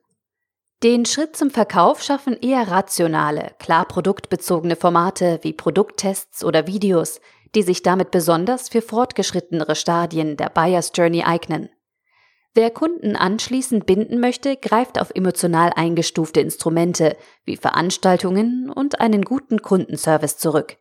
Den 0.82 1.06
Schritt 1.06 1.36
zum 1.36 1.50
Verkauf 1.50 2.02
schaffen 2.02 2.36
eher 2.40 2.68
rationale, 2.68 3.52
klar 3.58 3.86
produktbezogene 3.86 4.76
Formate 4.76 5.38
wie 5.42 5.54
Produkttests 5.54 6.44
oder 6.44 6.66
Videos, 6.66 7.20
die 7.54 7.62
sich 7.62 7.82
damit 7.82 8.10
besonders 8.10 8.68
für 8.68 8.82
fortgeschrittenere 8.82 9.74
Stadien 9.74 10.36
der 10.36 10.50
Buyer's 10.50 10.92
Journey 10.94 11.22
eignen. 11.22 11.70
Wer 12.52 12.70
Kunden 12.70 13.16
anschließend 13.16 13.86
binden 13.86 14.18
möchte, 14.18 14.56
greift 14.56 15.00
auf 15.00 15.10
emotional 15.14 15.72
eingestufte 15.74 16.40
Instrumente 16.40 17.16
wie 17.44 17.56
Veranstaltungen 17.56 18.70
und 18.70 19.00
einen 19.00 19.22
guten 19.22 19.62
Kundenservice 19.62 20.38
zurück. 20.38 20.76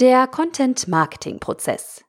Der 0.00 0.26
Content-Marketing-Prozess. 0.26 2.02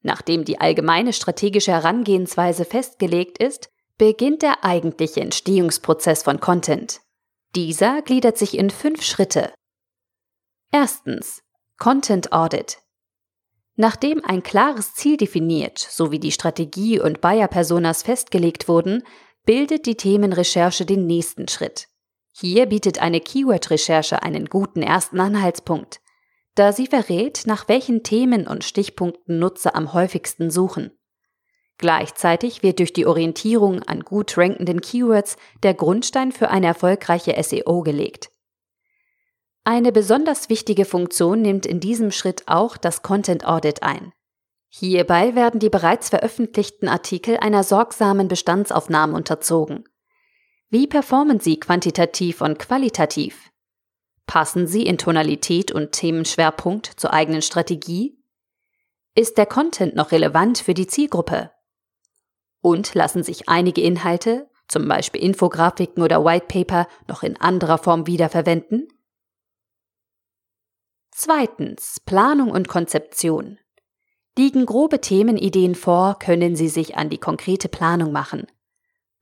Nachdem 0.00 0.44
die 0.44 0.60
allgemeine 0.60 1.12
strategische 1.12 1.72
Herangehensweise 1.72 2.64
festgelegt 2.64 3.38
ist, 3.38 3.68
beginnt 3.98 4.42
der 4.42 4.62
eigentliche 4.64 5.22
Entstehungsprozess 5.22 6.22
von 6.22 6.38
Content. 6.38 7.00
Dieser 7.56 8.00
gliedert 8.02 8.38
sich 8.38 8.56
in 8.56 8.70
fünf 8.70 9.02
Schritte. 9.02 9.52
Erstens 10.70 11.42
Content 11.78 12.32
Audit. 12.32 12.78
Nachdem 13.74 14.24
ein 14.24 14.44
klares 14.44 14.94
Ziel 14.94 15.16
definiert 15.16 15.78
sowie 15.78 16.20
die 16.20 16.32
Strategie 16.32 17.00
und 17.00 17.20
Buyer-Personas 17.20 18.04
festgelegt 18.04 18.68
wurden, 18.68 19.02
bildet 19.44 19.86
die 19.86 19.96
Themenrecherche 19.96 20.86
den 20.86 21.06
nächsten 21.06 21.48
Schritt. 21.48 21.88
Hier 22.30 22.66
bietet 22.66 23.02
eine 23.02 23.20
Keyword-Recherche 23.20 24.22
einen 24.22 24.46
guten 24.46 24.80
ersten 24.80 25.18
Anhaltspunkt 25.18 26.00
da 26.56 26.72
sie 26.72 26.88
verrät, 26.88 27.44
nach 27.46 27.68
welchen 27.68 28.02
Themen 28.02 28.48
und 28.48 28.64
Stichpunkten 28.64 29.38
Nutzer 29.38 29.76
am 29.76 29.92
häufigsten 29.92 30.50
suchen. 30.50 30.90
Gleichzeitig 31.78 32.62
wird 32.62 32.78
durch 32.78 32.92
die 32.92 33.06
Orientierung 33.06 33.82
an 33.82 34.00
gut 34.00 34.36
rankenden 34.38 34.80
Keywords 34.80 35.36
der 35.62 35.74
Grundstein 35.74 36.32
für 36.32 36.48
eine 36.48 36.66
erfolgreiche 36.66 37.40
SEO 37.42 37.82
gelegt. 37.82 38.30
Eine 39.62 39.92
besonders 39.92 40.48
wichtige 40.48 40.84
Funktion 40.84 41.42
nimmt 41.42 41.66
in 41.66 41.80
diesem 41.80 42.10
Schritt 42.10 42.44
auch 42.46 42.76
das 42.76 43.02
Content 43.02 43.46
Audit 43.46 43.82
ein. 43.82 44.12
Hierbei 44.68 45.34
werden 45.34 45.60
die 45.60 45.70
bereits 45.70 46.08
veröffentlichten 46.08 46.88
Artikel 46.88 47.36
einer 47.36 47.64
sorgsamen 47.64 48.28
Bestandsaufnahme 48.28 49.14
unterzogen. 49.14 49.84
Wie 50.70 50.86
performen 50.86 51.40
sie 51.40 51.60
quantitativ 51.60 52.40
und 52.40 52.58
qualitativ? 52.58 53.50
Passen 54.26 54.66
sie 54.66 54.82
in 54.82 54.98
Tonalität 54.98 55.70
und 55.70 55.92
Themenschwerpunkt 55.92 56.86
zur 56.96 57.12
eigenen 57.12 57.42
Strategie? 57.42 58.18
Ist 59.14 59.38
der 59.38 59.46
Content 59.46 59.94
noch 59.94 60.12
relevant 60.12 60.58
für 60.58 60.74
die 60.74 60.86
Zielgruppe? 60.86 61.52
Und 62.60 62.94
lassen 62.94 63.22
sich 63.22 63.48
einige 63.48 63.80
Inhalte, 63.80 64.50
zum 64.68 64.88
Beispiel 64.88 65.22
Infografiken 65.22 66.02
oder 66.02 66.24
Whitepaper, 66.24 66.88
noch 67.06 67.22
in 67.22 67.40
anderer 67.40 67.78
Form 67.78 68.06
wiederverwenden? 68.06 68.88
Zweitens. 71.12 72.00
Planung 72.04 72.50
und 72.50 72.68
Konzeption. 72.68 73.58
Liegen 74.36 74.66
grobe 74.66 75.00
Themenideen 75.00 75.74
vor, 75.74 76.18
können 76.18 76.56
Sie 76.56 76.68
sich 76.68 76.96
an 76.96 77.08
die 77.08 77.16
konkrete 77.16 77.68
Planung 77.68 78.12
machen. 78.12 78.46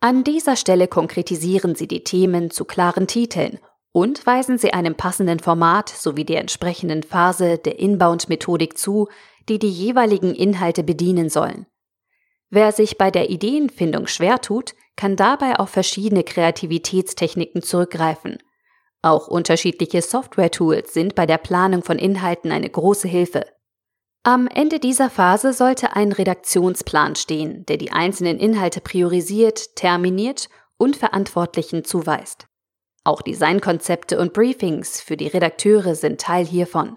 An 0.00 0.24
dieser 0.24 0.56
Stelle 0.56 0.88
konkretisieren 0.88 1.76
Sie 1.76 1.86
die 1.86 2.02
Themen 2.02 2.50
zu 2.50 2.64
klaren 2.64 3.06
Titeln 3.06 3.60
und 3.94 4.26
weisen 4.26 4.58
Sie 4.58 4.72
einem 4.72 4.96
passenden 4.96 5.38
Format 5.38 5.88
sowie 5.88 6.24
der 6.24 6.40
entsprechenden 6.40 7.04
Phase 7.04 7.58
der 7.58 7.78
Inbound-Methodik 7.78 8.76
zu, 8.76 9.06
die 9.48 9.60
die 9.60 9.70
jeweiligen 9.70 10.34
Inhalte 10.34 10.82
bedienen 10.82 11.30
sollen. 11.30 11.66
Wer 12.50 12.72
sich 12.72 12.98
bei 12.98 13.12
der 13.12 13.30
Ideenfindung 13.30 14.08
schwer 14.08 14.40
tut, 14.40 14.74
kann 14.96 15.14
dabei 15.14 15.60
auf 15.60 15.70
verschiedene 15.70 16.24
Kreativitätstechniken 16.24 17.62
zurückgreifen. 17.62 18.38
Auch 19.00 19.28
unterschiedliche 19.28 20.02
Software-Tools 20.02 20.92
sind 20.92 21.14
bei 21.14 21.24
der 21.24 21.38
Planung 21.38 21.84
von 21.84 22.00
Inhalten 22.00 22.50
eine 22.50 22.68
große 22.68 23.06
Hilfe. 23.06 23.46
Am 24.24 24.48
Ende 24.48 24.80
dieser 24.80 25.08
Phase 25.08 25.52
sollte 25.52 25.94
ein 25.94 26.10
Redaktionsplan 26.10 27.14
stehen, 27.14 27.64
der 27.66 27.76
die 27.76 27.92
einzelnen 27.92 28.40
Inhalte 28.40 28.80
priorisiert, 28.80 29.76
terminiert 29.76 30.48
und 30.78 30.96
Verantwortlichen 30.96 31.84
zuweist. 31.84 32.48
Auch 33.04 33.20
Designkonzepte 33.20 34.18
und 34.18 34.32
Briefings 34.32 35.00
für 35.00 35.16
die 35.16 35.28
Redakteure 35.28 35.94
sind 35.94 36.20
Teil 36.20 36.46
hiervon. 36.46 36.96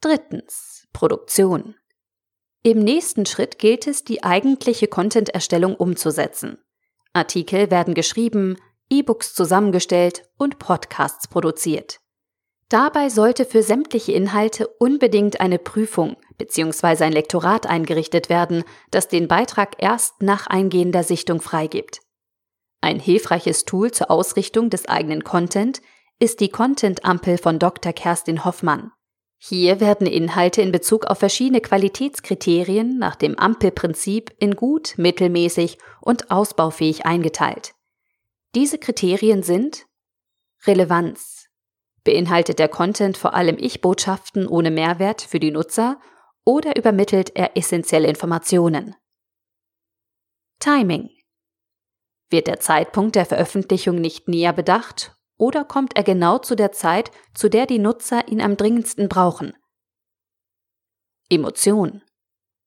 Drittens. 0.00 0.88
Produktion. 0.92 1.76
Im 2.62 2.78
nächsten 2.78 3.26
Schritt 3.26 3.58
gilt 3.58 3.86
es, 3.86 4.04
die 4.04 4.22
eigentliche 4.22 4.86
Content-Erstellung 4.86 5.74
umzusetzen. 5.74 6.58
Artikel 7.12 7.70
werden 7.70 7.94
geschrieben, 7.94 8.56
E-Books 8.90 9.34
zusammengestellt 9.34 10.28
und 10.38 10.58
Podcasts 10.58 11.28
produziert. 11.28 11.98
Dabei 12.68 13.10
sollte 13.10 13.44
für 13.44 13.62
sämtliche 13.62 14.12
Inhalte 14.12 14.66
unbedingt 14.66 15.40
eine 15.40 15.58
Prüfung 15.58 16.16
bzw. 16.38 17.04
ein 17.04 17.12
Lektorat 17.12 17.66
eingerichtet 17.66 18.28
werden, 18.28 18.64
das 18.90 19.08
den 19.08 19.28
Beitrag 19.28 19.74
erst 19.78 20.22
nach 20.22 20.46
eingehender 20.46 21.04
Sichtung 21.04 21.40
freigibt. 21.40 22.00
Ein 22.82 22.98
hilfreiches 22.98 23.64
Tool 23.64 23.92
zur 23.92 24.10
Ausrichtung 24.10 24.68
des 24.68 24.86
eigenen 24.86 25.22
Content 25.22 25.80
ist 26.18 26.40
die 26.40 26.48
Content-Ampel 26.48 27.38
von 27.38 27.60
Dr. 27.60 27.92
Kerstin 27.92 28.44
Hoffmann. 28.44 28.90
Hier 29.38 29.80
werden 29.80 30.06
Inhalte 30.06 30.62
in 30.62 30.72
Bezug 30.72 31.06
auf 31.06 31.20
verschiedene 31.20 31.60
Qualitätskriterien 31.60 32.98
nach 32.98 33.14
dem 33.14 33.38
Ampelprinzip 33.38 34.34
in 34.40 34.56
gut, 34.56 34.94
mittelmäßig 34.96 35.78
und 36.00 36.32
ausbaufähig 36.32 37.06
eingeteilt. 37.06 37.72
Diese 38.56 38.78
Kriterien 38.78 39.44
sind 39.44 39.86
Relevanz. 40.66 41.46
Beinhaltet 42.02 42.58
der 42.58 42.68
Content 42.68 43.16
vor 43.16 43.34
allem 43.34 43.58
Ich-Botschaften 43.58 44.48
ohne 44.48 44.72
Mehrwert 44.72 45.22
für 45.22 45.38
die 45.38 45.52
Nutzer 45.52 46.00
oder 46.44 46.76
übermittelt 46.76 47.30
er 47.36 47.56
essentielle 47.56 48.08
Informationen? 48.08 48.96
Timing. 50.58 51.10
Wird 52.32 52.46
der 52.46 52.60
Zeitpunkt 52.60 53.14
der 53.14 53.26
Veröffentlichung 53.26 53.96
nicht 53.96 54.26
näher 54.26 54.54
bedacht 54.54 55.14
oder 55.36 55.64
kommt 55.64 55.96
er 55.96 56.02
genau 56.02 56.38
zu 56.38 56.54
der 56.54 56.72
Zeit, 56.72 57.10
zu 57.34 57.50
der 57.50 57.66
die 57.66 57.78
Nutzer 57.78 58.26
ihn 58.26 58.40
am 58.40 58.56
dringendsten 58.56 59.10
brauchen? 59.10 59.52
Emotion. 61.28 62.02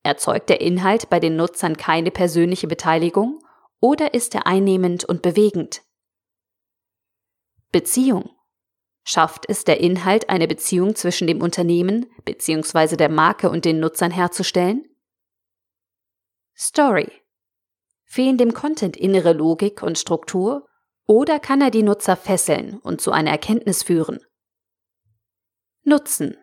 Erzeugt 0.04 0.50
der 0.50 0.62
Inhalt 0.62 1.10
bei 1.10 1.20
den 1.20 1.36
Nutzern 1.36 1.78
keine 1.78 2.12
persönliche 2.12 2.68
Beteiligung 2.68 3.40
oder 3.80 4.14
ist 4.14 4.36
er 4.36 4.46
einnehmend 4.46 5.04
und 5.04 5.24
bewegend? 5.24 5.82
Beziehung. 7.72 8.30
Schafft 9.04 9.50
es 9.50 9.64
der 9.64 9.80
Inhalt, 9.80 10.30
eine 10.30 10.48
Beziehung 10.48 10.96
zwischen 10.96 11.26
dem 11.26 11.42
Unternehmen 11.42 12.06
bzw. 12.24 12.98
der 12.98 13.10
Marke 13.10 13.50
und 13.50 13.66
den 13.66 13.80
Nutzern 13.80 14.12
herzustellen? 14.12 14.88
Story. 16.56 17.25
Fehlen 18.16 18.38
dem 18.38 18.54
Content 18.54 18.96
innere 18.96 19.34
Logik 19.34 19.84
und 19.84 20.00
Struktur 20.00 20.70
oder 21.06 21.38
kann 21.38 21.60
er 21.60 21.70
die 21.70 21.84
Nutzer 21.84 22.16
fesseln 22.16 22.80
und 22.80 23.02
zu 23.02 23.12
einer 23.12 23.32
Erkenntnis 23.32 23.84
führen? 23.84 24.22
Nutzen. 25.84 26.38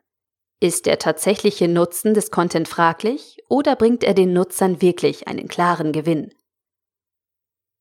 Ist 0.61 0.85
der 0.85 0.99
tatsächliche 0.99 1.69
Nutzen 1.69 2.13
des 2.13 2.31
Content 2.31 2.69
fraglich 2.69 3.39
oder 3.49 3.75
bringt 3.75 4.05
er 4.05 4.13
den 4.13 4.35
Nutzern 4.35 4.83
wirklich 4.83 5.29
einen 5.29 5.49
klaren 5.49 5.93
Gewinn? 5.93 6.35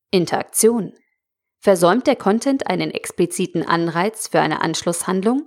Interaktion. 0.09 0.93
Versäumt 1.59 2.07
der 2.07 2.15
Content 2.15 2.67
einen 2.67 2.91
expliziten 2.91 3.61
Anreiz 3.67 4.29
für 4.29 4.39
eine 4.39 4.61
Anschlusshandlung 4.61 5.45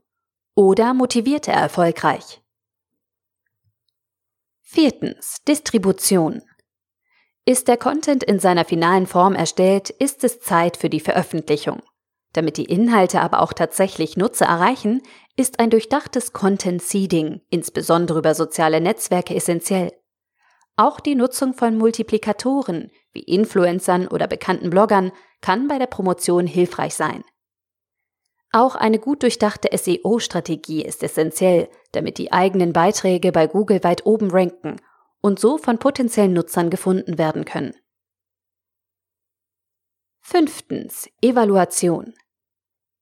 oder 0.55 0.93
motiviert 0.93 1.49
er 1.49 1.55
erfolgreich? 1.55 2.43
Viertens. 4.61 5.39
Distribution. 5.49 6.43
Ist 7.47 7.69
der 7.69 7.77
Content 7.77 8.25
in 8.25 8.39
seiner 8.39 8.65
finalen 8.65 9.07
Form 9.07 9.35
erstellt, 9.35 9.91
ist 9.91 10.25
es 10.25 10.41
Zeit 10.41 10.79
für 10.79 10.89
die 10.89 11.01
Veröffentlichung. 11.01 11.83
Damit 12.33 12.57
die 12.57 12.65
Inhalte 12.65 13.21
aber 13.21 13.43
auch 13.43 13.53
tatsächlich 13.53 14.17
Nutzer 14.17 14.47
erreichen, 14.47 15.03
ist 15.37 15.61
ein 15.61 15.69
durchdachtes 15.69 16.33
Content 16.33 16.83
Seeding, 16.83 17.43
insbesondere 17.51 18.21
über 18.21 18.35
soziale 18.35 18.81
Netzwerke, 18.81 19.35
essentiell. 19.35 19.93
Auch 20.77 21.01
die 21.01 21.15
Nutzung 21.15 21.53
von 21.53 21.77
Multiplikatoren 21.77 22.91
wie 23.13 23.23
Influencern 23.23 24.09
oder 24.09 24.27
bekannten 24.27 24.71
Bloggern 24.71 25.13
kann 25.43 25.69
bei 25.69 25.79
der 25.79 25.87
Promotion 25.87 26.47
hilfreich 26.47 26.95
sein. 26.95 27.25
Auch 28.53 28.75
eine 28.75 28.99
gut 28.99 29.23
durchdachte 29.23 29.69
SEO-Strategie 29.77 30.83
ist 30.83 31.03
essentiell, 31.03 31.69
damit 31.93 32.17
die 32.17 32.33
eigenen 32.33 32.73
Beiträge 32.73 33.33
bei 33.33 33.47
Google 33.47 33.85
weit 33.85 34.07
oben 34.07 34.31
ranken 34.31 34.77
und 35.25 35.41
so 35.41 35.57
von 35.57 35.79
potenziellen 35.79 36.35
Nutzern 36.35 36.69
gefunden 36.69 37.17
werden 37.17 37.47
können. 37.47 37.75
Fünftens. 40.21 41.09
Evaluation. 41.23 42.13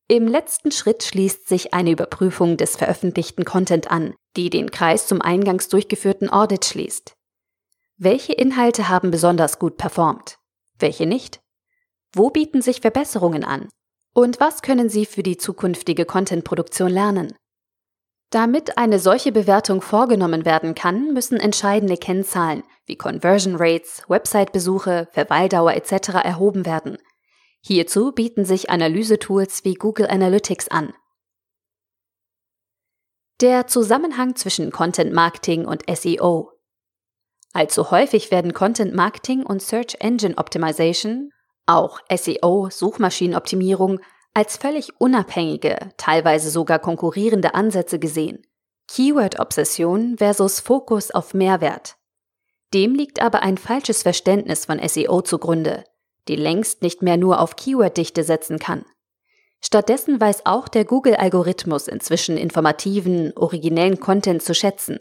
Im 0.06 0.28
letzten 0.28 0.70
Schritt 0.70 1.02
schließt 1.02 1.48
sich 1.48 1.74
eine 1.74 1.90
Überprüfung 1.90 2.56
des 2.56 2.76
veröffentlichten 2.76 3.44
Content 3.44 3.90
an, 3.90 4.14
die 4.36 4.50
den 4.50 4.70
Kreis 4.70 5.08
zum 5.08 5.20
eingangs 5.20 5.68
durchgeführten 5.68 6.30
Audit 6.30 6.64
schließt. 6.64 7.16
Welche 7.96 8.34
Inhalte 8.34 8.88
haben 8.88 9.10
besonders 9.10 9.58
gut 9.58 9.76
performt? 9.76 10.38
Welche 10.78 11.06
nicht? 11.06 11.40
Wo 12.12 12.30
bieten 12.30 12.62
sich 12.62 12.82
Verbesserungen 12.82 13.42
an? 13.42 13.68
Und 14.14 14.38
was 14.38 14.62
können 14.62 14.88
Sie 14.88 15.06
für 15.06 15.24
die 15.24 15.38
zukünftige 15.38 16.04
Contentproduktion 16.04 16.90
lernen? 16.92 17.34
Damit 18.32 18.78
eine 18.78 18.98
solche 18.98 19.30
Bewertung 19.30 19.82
vorgenommen 19.82 20.46
werden 20.46 20.74
kann, 20.74 21.12
müssen 21.12 21.38
entscheidende 21.38 21.98
Kennzahlen 21.98 22.64
wie 22.86 22.96
Conversion 22.96 23.56
Rates, 23.56 24.04
Website-Besuche, 24.08 25.06
Verweildauer 25.12 25.74
etc. 25.74 26.14
erhoben 26.24 26.64
werden. 26.64 26.96
Hierzu 27.60 28.10
bieten 28.12 28.46
sich 28.46 28.70
Analysetools 28.70 29.66
wie 29.66 29.74
Google 29.74 30.06
Analytics 30.06 30.68
an. 30.68 30.94
Der 33.42 33.66
Zusammenhang 33.66 34.34
zwischen 34.34 34.70
Content 34.70 35.12
Marketing 35.12 35.66
und 35.66 35.84
SEO. 35.94 36.52
Allzu 37.52 37.90
häufig 37.90 38.30
werden 38.30 38.54
Content 38.54 38.94
Marketing 38.94 39.44
und 39.44 39.60
Search 39.60 39.96
Engine 40.00 40.38
Optimization, 40.38 41.32
auch 41.66 42.00
SEO, 42.10 42.70
Suchmaschinenoptimierung, 42.70 44.00
als 44.34 44.56
völlig 44.56 45.00
unabhängige, 45.00 45.92
teilweise 45.96 46.50
sogar 46.50 46.78
konkurrierende 46.78 47.54
Ansätze 47.54 47.98
gesehen. 47.98 48.46
Keyword-Obsession 48.88 50.16
versus 50.18 50.60
Fokus 50.60 51.10
auf 51.10 51.34
Mehrwert. 51.34 51.96
Dem 52.74 52.94
liegt 52.94 53.20
aber 53.20 53.42
ein 53.42 53.58
falsches 53.58 54.02
Verständnis 54.02 54.64
von 54.64 54.80
SEO 54.86 55.22
zugrunde, 55.22 55.84
die 56.28 56.36
längst 56.36 56.82
nicht 56.82 57.02
mehr 57.02 57.16
nur 57.16 57.40
auf 57.40 57.56
Keyword-Dichte 57.56 58.24
setzen 58.24 58.58
kann. 58.58 58.84
Stattdessen 59.64 60.20
weiß 60.20 60.46
auch 60.46 60.68
der 60.68 60.84
Google-Algorithmus 60.84 61.86
inzwischen 61.86 62.36
informativen, 62.36 63.32
originellen 63.36 64.00
Content 64.00 64.42
zu 64.42 64.54
schätzen. 64.54 64.98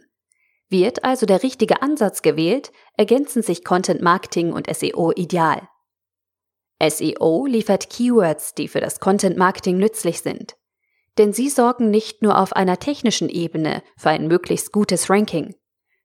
Wird 0.69 1.03
also 1.03 1.25
der 1.25 1.43
richtige 1.43 1.81
Ansatz 1.81 2.21
gewählt, 2.21 2.71
ergänzen 2.95 3.41
sich 3.41 3.63
Content 3.63 4.01
Marketing 4.01 4.53
und 4.53 4.73
SEO 4.73 5.11
ideal. 5.15 5.67
SEO 6.89 7.45
liefert 7.45 7.89
Keywords, 7.89 8.53
die 8.53 8.67
für 8.67 8.81
das 8.81 8.99
Content 8.99 9.37
Marketing 9.37 9.77
nützlich 9.77 10.21
sind. 10.21 10.55
Denn 11.17 11.33
sie 11.33 11.49
sorgen 11.49 11.89
nicht 11.89 12.21
nur 12.21 12.39
auf 12.39 12.53
einer 12.53 12.79
technischen 12.79 13.29
Ebene 13.29 13.83
für 13.97 14.09
ein 14.09 14.27
möglichst 14.27 14.71
gutes 14.71 15.09
Ranking. 15.09 15.55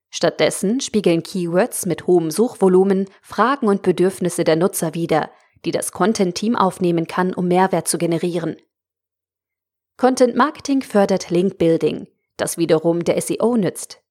Stattdessen 0.09 0.79
spiegeln 0.81 1.23
Keywords 1.23 1.85
mit 1.85 2.07
hohem 2.07 2.31
Suchvolumen 2.31 3.05
Fragen 3.21 3.67
und 3.67 3.81
Bedürfnisse 3.81 4.43
der 4.43 4.55
Nutzer 4.55 4.93
wider, 4.93 5.29
die 5.65 5.71
das 5.71 5.91
Content-Team 5.91 6.55
aufnehmen 6.55 7.07
kann, 7.07 7.33
um 7.33 7.47
Mehrwert 7.47 7.87
zu 7.87 7.97
generieren. 7.97 8.57
Content 9.97 10.35
Marketing 10.35 10.81
fördert 10.81 11.29
Link 11.29 11.57
Building, 11.57 12.07
das 12.37 12.57
wiederum 12.57 13.03
der 13.03 13.19
SEO 13.19 13.57
nützt. 13.57 14.01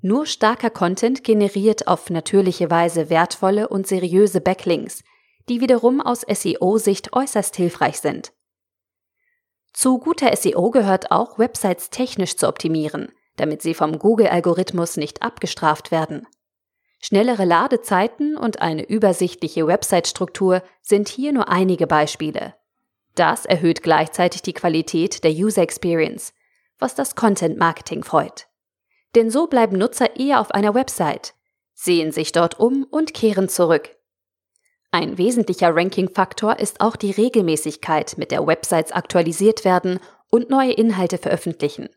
Nur 0.00 0.26
starker 0.26 0.70
Content 0.70 1.22
generiert 1.24 1.86
auf 1.86 2.10
natürliche 2.10 2.70
Weise 2.70 3.10
wertvolle 3.10 3.68
und 3.68 3.86
seriöse 3.86 4.40
Backlinks, 4.40 5.02
die 5.48 5.60
wiederum 5.60 6.00
aus 6.00 6.22
SEO-Sicht 6.22 7.12
äußerst 7.12 7.56
hilfreich 7.56 8.00
sind. 8.00 8.32
Zu 9.72 9.98
guter 9.98 10.34
SEO 10.36 10.70
gehört 10.70 11.10
auch, 11.10 11.38
Websites 11.38 11.90
technisch 11.90 12.36
zu 12.36 12.48
optimieren, 12.48 13.12
damit 13.36 13.60
sie 13.60 13.74
vom 13.74 13.98
Google-Algorithmus 13.98 14.96
nicht 14.96 15.22
abgestraft 15.22 15.90
werden. 15.90 16.26
Schnellere 17.00 17.44
Ladezeiten 17.44 18.36
und 18.36 18.62
eine 18.62 18.88
übersichtliche 18.88 19.66
Website-Struktur 19.66 20.62
sind 20.80 21.08
hier 21.08 21.32
nur 21.32 21.48
einige 21.48 21.86
Beispiele. 21.86 22.54
Das 23.14 23.44
erhöht 23.44 23.82
gleichzeitig 23.82 24.42
die 24.42 24.54
Qualität 24.54 25.22
der 25.22 25.32
User 25.32 25.62
Experience, 25.62 26.32
was 26.78 26.94
das 26.94 27.14
Content 27.14 27.58
Marketing 27.58 28.04
freut. 28.04 28.46
Denn 29.14 29.30
so 29.30 29.46
bleiben 29.46 29.76
Nutzer 29.76 30.16
eher 30.16 30.40
auf 30.40 30.50
einer 30.52 30.74
Website, 30.74 31.34
sehen 31.74 32.10
sich 32.10 32.32
dort 32.32 32.58
um 32.58 32.84
und 32.84 33.12
kehren 33.12 33.48
zurück. 33.48 33.96
Ein 34.94 35.18
wesentlicher 35.18 35.74
Ranking-Faktor 35.74 36.60
ist 36.60 36.80
auch 36.80 36.94
die 36.94 37.10
Regelmäßigkeit, 37.10 38.16
mit 38.16 38.30
der 38.30 38.46
Websites 38.46 38.92
aktualisiert 38.92 39.64
werden 39.64 39.98
und 40.30 40.50
neue 40.50 40.70
Inhalte 40.70 41.18
veröffentlichen. 41.18 41.88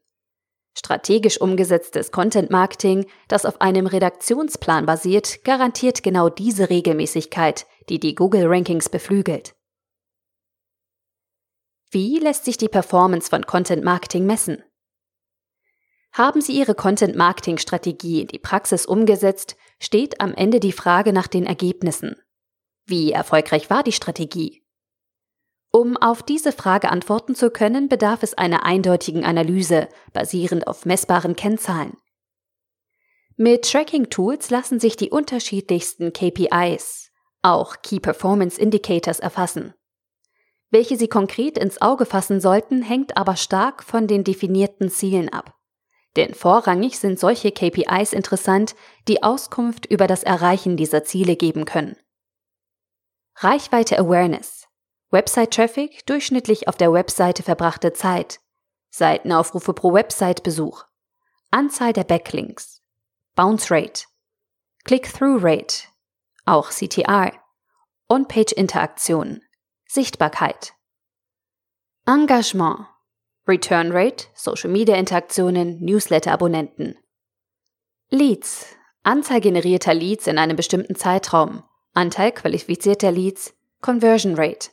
Strategisch 0.73 1.39
umgesetztes 1.39 2.11
Content 2.11 2.49
Marketing, 2.49 3.05
das 3.27 3.45
auf 3.45 3.61
einem 3.61 3.85
Redaktionsplan 3.85 4.87
basiert, 4.87 5.43
garantiert 5.43 6.01
genau 6.01 6.29
diese 6.29 6.71
Regelmäßigkeit, 6.71 7.67
die 7.87 7.99
die 7.99 8.15
Google 8.15 8.47
Rankings 8.47 8.89
beflügelt. 8.89 9.53
Wie 11.91 12.17
lässt 12.17 12.45
sich 12.45 12.57
die 12.57 12.67
Performance 12.67 13.29
von 13.29 13.45
Content 13.45 13.83
Marketing 13.83 14.25
messen? 14.25 14.63
Haben 16.13 16.41
Sie 16.41 16.53
Ihre 16.53 16.73
Content 16.73 17.15
Marketing 17.15 17.59
Strategie 17.59 18.21
in 18.21 18.27
die 18.27 18.39
Praxis 18.39 18.87
umgesetzt, 18.87 19.55
steht 19.79 20.19
am 20.19 20.33
Ende 20.33 20.59
die 20.59 20.71
Frage 20.71 21.13
nach 21.13 21.27
den 21.27 21.45
Ergebnissen. 21.45 22.15
Wie 22.87 23.11
erfolgreich 23.11 23.69
war 23.69 23.83
die 23.83 23.91
Strategie? 23.91 24.63
Um 25.71 25.97
auf 25.97 26.23
diese 26.23 26.53
Frage 26.53 26.89
antworten 26.89 27.35
zu 27.35 27.51
können, 27.51 27.89
bedarf 27.89 28.23
es 28.23 28.33
einer 28.33 28.63
eindeutigen 28.63 29.25
Analyse, 29.25 29.89
basierend 30.13 30.67
auf 30.67 30.85
messbaren 30.85 31.35
Kennzahlen. 31.35 31.97
Mit 33.35 33.69
Tracking-Tools 33.69 34.49
lassen 34.51 34.79
sich 34.79 34.95
die 34.95 35.09
unterschiedlichsten 35.09 36.13
KPIs, 36.13 37.11
auch 37.41 37.75
Key 37.83 37.99
Performance 37.99 38.59
Indicators, 38.59 39.19
erfassen. 39.19 39.73
Welche 40.71 40.95
Sie 40.95 41.09
konkret 41.09 41.57
ins 41.57 41.81
Auge 41.81 42.05
fassen 42.05 42.39
sollten, 42.39 42.81
hängt 42.81 43.17
aber 43.17 43.35
stark 43.35 43.83
von 43.83 44.07
den 44.07 44.23
definierten 44.23 44.89
Zielen 44.89 45.27
ab. 45.27 45.55
Denn 46.15 46.33
vorrangig 46.33 46.97
sind 46.99 47.19
solche 47.19 47.51
KPIs 47.51 48.13
interessant, 48.13 48.75
die 49.09 49.23
Auskunft 49.23 49.85
über 49.85 50.07
das 50.07 50.23
Erreichen 50.23 50.77
dieser 50.77 51.03
Ziele 51.03 51.35
geben 51.35 51.65
können. 51.65 51.97
Reichweite 53.39 53.99
Awareness. 53.99 54.67
Website-Traffic 55.11 56.07
durchschnittlich 56.07 56.67
auf 56.67 56.75
der 56.75 56.91
Webseite 56.91 57.43
verbrachte 57.43 57.93
Zeit. 57.93 58.39
Seitenaufrufe 58.89 59.75
pro 59.75 59.93
Website-Besuch. 59.93 60.85
Anzahl 61.51 61.93
der 61.93 62.03
Backlinks. 62.03 62.81
Bounce 63.35 63.69
Rate. 63.69 64.05
Click-Through 64.85 65.37
Rate. 65.43 65.83
Auch 66.45 66.71
CTR. 66.71 67.31
On-Page-Interaktionen. 68.09 69.43
Sichtbarkeit. 69.85 70.73
Engagement. 72.07 72.87
Return 73.47 73.91
Rate, 73.91 74.25
Social 74.33 74.71
Media 74.71 74.95
Interaktionen, 74.95 75.79
Newsletter 75.79 76.31
Abonnenten. 76.31 76.97
Leads. 78.09 78.75
Anzahl 79.03 79.41
generierter 79.41 79.93
Leads 79.93 80.25
in 80.25 80.39
einem 80.39 80.55
bestimmten 80.55 80.95
Zeitraum. 80.95 81.63
Anteil 81.97 82.31
qualifizierter 82.31 83.11
Leads. 83.11 83.55
Conversion 83.81 84.35
Rate. 84.35 84.69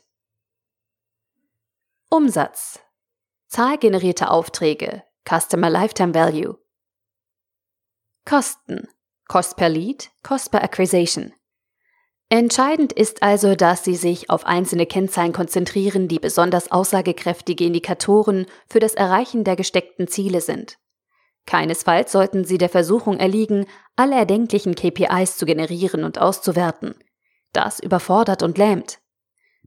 Umsatz. 2.11 2.79
Zahl 3.47 3.79
generierter 3.79 4.29
Aufträge. 4.29 5.01
Customer 5.27 5.71
Lifetime 5.71 6.13
Value. 6.13 6.59
Kosten. 8.25 8.89
Cost 9.27 9.57
per 9.57 9.69
Lead, 9.69 10.11
Cost 10.21 10.51
per 10.51 10.63
Acquisition. 10.63 11.33
Entscheidend 12.29 12.93
ist 12.93 13.23
also, 13.23 13.55
dass 13.55 13.83
Sie 13.83 13.95
sich 13.95 14.29
auf 14.29 14.45
einzelne 14.45 14.85
Kennzahlen 14.85 15.33
konzentrieren, 15.33 16.07
die 16.07 16.19
besonders 16.19 16.71
aussagekräftige 16.71 17.65
Indikatoren 17.65 18.45
für 18.67 18.79
das 18.79 18.93
Erreichen 18.93 19.43
der 19.43 19.55
gesteckten 19.55 20.07
Ziele 20.07 20.41
sind. 20.41 20.77
Keinesfalls 21.47 22.11
sollten 22.11 22.45
Sie 22.45 22.59
der 22.59 22.69
Versuchung 22.69 23.17
erliegen, 23.17 23.65
alle 23.95 24.13
erdenklichen 24.13 24.75
KPIs 24.75 25.37
zu 25.37 25.47
generieren 25.47 26.03
und 26.03 26.19
auszuwerten. 26.19 26.93
Das 27.55 27.79
überfordert 27.79 28.43
und 28.43 28.57
lähmt. 28.57 28.99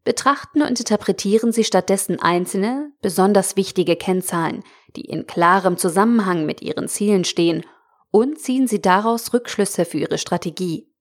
Betrachten 0.04 0.60
und 0.60 0.78
interpretieren 0.78 1.52
Sie 1.52 1.64
stattdessen 1.64 2.20
einzelne, 2.20 2.92
besonders 3.00 3.56
wichtige 3.56 3.96
Kennzahlen, 3.96 4.62
die 4.94 5.06
in 5.06 5.26
klarem 5.26 5.78
Zusammenhang 5.78 6.44
mit 6.44 6.60
Ihren 6.60 6.88
Zielen 6.88 7.24
stehen, 7.24 7.64
und 8.10 8.38
ziehen 8.38 8.66
Sie 8.68 8.82
daraus 8.82 9.32
Rückschlüsse 9.32 9.86
für 9.86 9.96
Ihre 9.96 10.18
Strategie. 10.18 10.92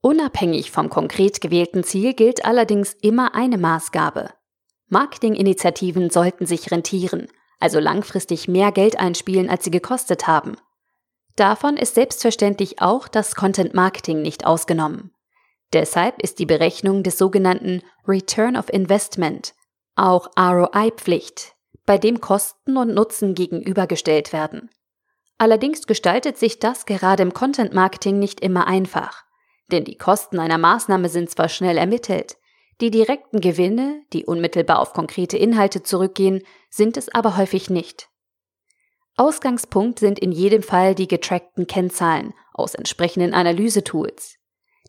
Unabhängig 0.00 0.72
vom 0.72 0.90
konkret 0.90 1.40
gewählten 1.40 1.84
Ziel 1.84 2.14
gilt 2.14 2.44
allerdings 2.44 2.94
immer 2.94 3.36
eine 3.36 3.58
Maßgabe. 3.58 4.30
Marketinginitiativen 4.88 6.10
sollten 6.10 6.46
sich 6.46 6.72
rentieren, 6.72 7.28
also 7.60 7.78
langfristig 7.78 8.48
mehr 8.48 8.72
Geld 8.72 8.98
einspielen, 8.98 9.48
als 9.48 9.64
sie 9.64 9.70
gekostet 9.70 10.26
haben. 10.26 10.56
Davon 11.36 11.76
ist 11.76 11.94
selbstverständlich 11.94 12.82
auch 12.82 13.06
das 13.06 13.36
Content 13.36 13.72
Marketing 13.72 14.20
nicht 14.20 14.46
ausgenommen. 14.46 15.12
Deshalb 15.72 16.20
ist 16.20 16.38
die 16.38 16.46
Berechnung 16.46 17.02
des 17.02 17.16
sogenannten 17.16 17.82
Return 18.06 18.56
of 18.56 18.68
Investment, 18.72 19.54
auch 19.94 20.30
ROI 20.38 20.90
Pflicht, 20.90 21.54
bei 21.86 21.96
dem 21.98 22.20
Kosten 22.20 22.76
und 22.76 22.94
Nutzen 22.94 23.34
gegenübergestellt 23.34 24.32
werden. 24.32 24.70
Allerdings 25.38 25.86
gestaltet 25.86 26.38
sich 26.38 26.58
das 26.58 26.86
gerade 26.86 27.22
im 27.22 27.32
Content 27.32 27.72
Marketing 27.72 28.18
nicht 28.18 28.40
immer 28.40 28.66
einfach. 28.66 29.24
Denn 29.70 29.84
die 29.84 29.96
Kosten 29.96 30.38
einer 30.38 30.58
Maßnahme 30.58 31.08
sind 31.08 31.30
zwar 31.30 31.48
schnell 31.48 31.78
ermittelt, 31.78 32.36
die 32.80 32.90
direkten 32.90 33.40
Gewinne, 33.40 34.02
die 34.12 34.24
unmittelbar 34.24 34.80
auf 34.80 34.92
konkrete 34.92 35.36
Inhalte 35.36 35.82
zurückgehen, 35.82 36.42
sind 36.70 36.96
es 36.96 37.08
aber 37.14 37.36
häufig 37.36 37.70
nicht. 37.70 38.08
Ausgangspunkt 39.16 39.98
sind 39.98 40.18
in 40.18 40.32
jedem 40.32 40.62
Fall 40.62 40.94
die 40.94 41.06
getrackten 41.08 41.66
Kennzahlen 41.66 42.32
aus 42.54 42.74
entsprechenden 42.74 43.34
Analysetools. 43.34 44.39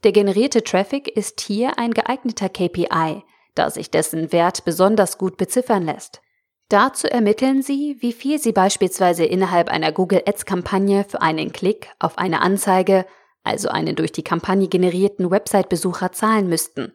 Der 0.03 0.11
generierte 0.11 0.63
Traffic 0.63 1.07
ist 1.07 1.41
hier 1.41 1.77
ein 1.77 1.93
geeigneter 1.93 2.49
KPI, 2.49 3.23
da 3.55 3.69
sich 3.69 3.91
dessen 3.91 4.31
Wert 4.31 4.65
besonders 4.65 5.17
gut 5.17 5.37
beziffern 5.37 5.85
lässt. 5.85 6.21
Dazu 6.69 7.07
ermitteln 7.07 7.61
Sie, 7.61 7.97
wie 7.99 8.13
viel 8.13 8.39
Sie 8.39 8.53
beispielsweise 8.53 9.25
innerhalb 9.25 9.69
einer 9.69 9.91
Google 9.91 10.23
Ads 10.25 10.45
Kampagne 10.45 11.03
für 11.03 11.21
einen 11.21 11.51
Klick 11.51 11.89
auf 11.99 12.17
eine 12.17 12.41
Anzeige 12.41 13.05
also 13.43 13.69
einen 13.69 13.95
durch 13.95 14.11
die 14.11 14.23
Kampagne 14.23 14.67
generierten 14.67 15.31
Website-Besucher 15.31 16.11
zahlen 16.11 16.47
müssten. 16.47 16.93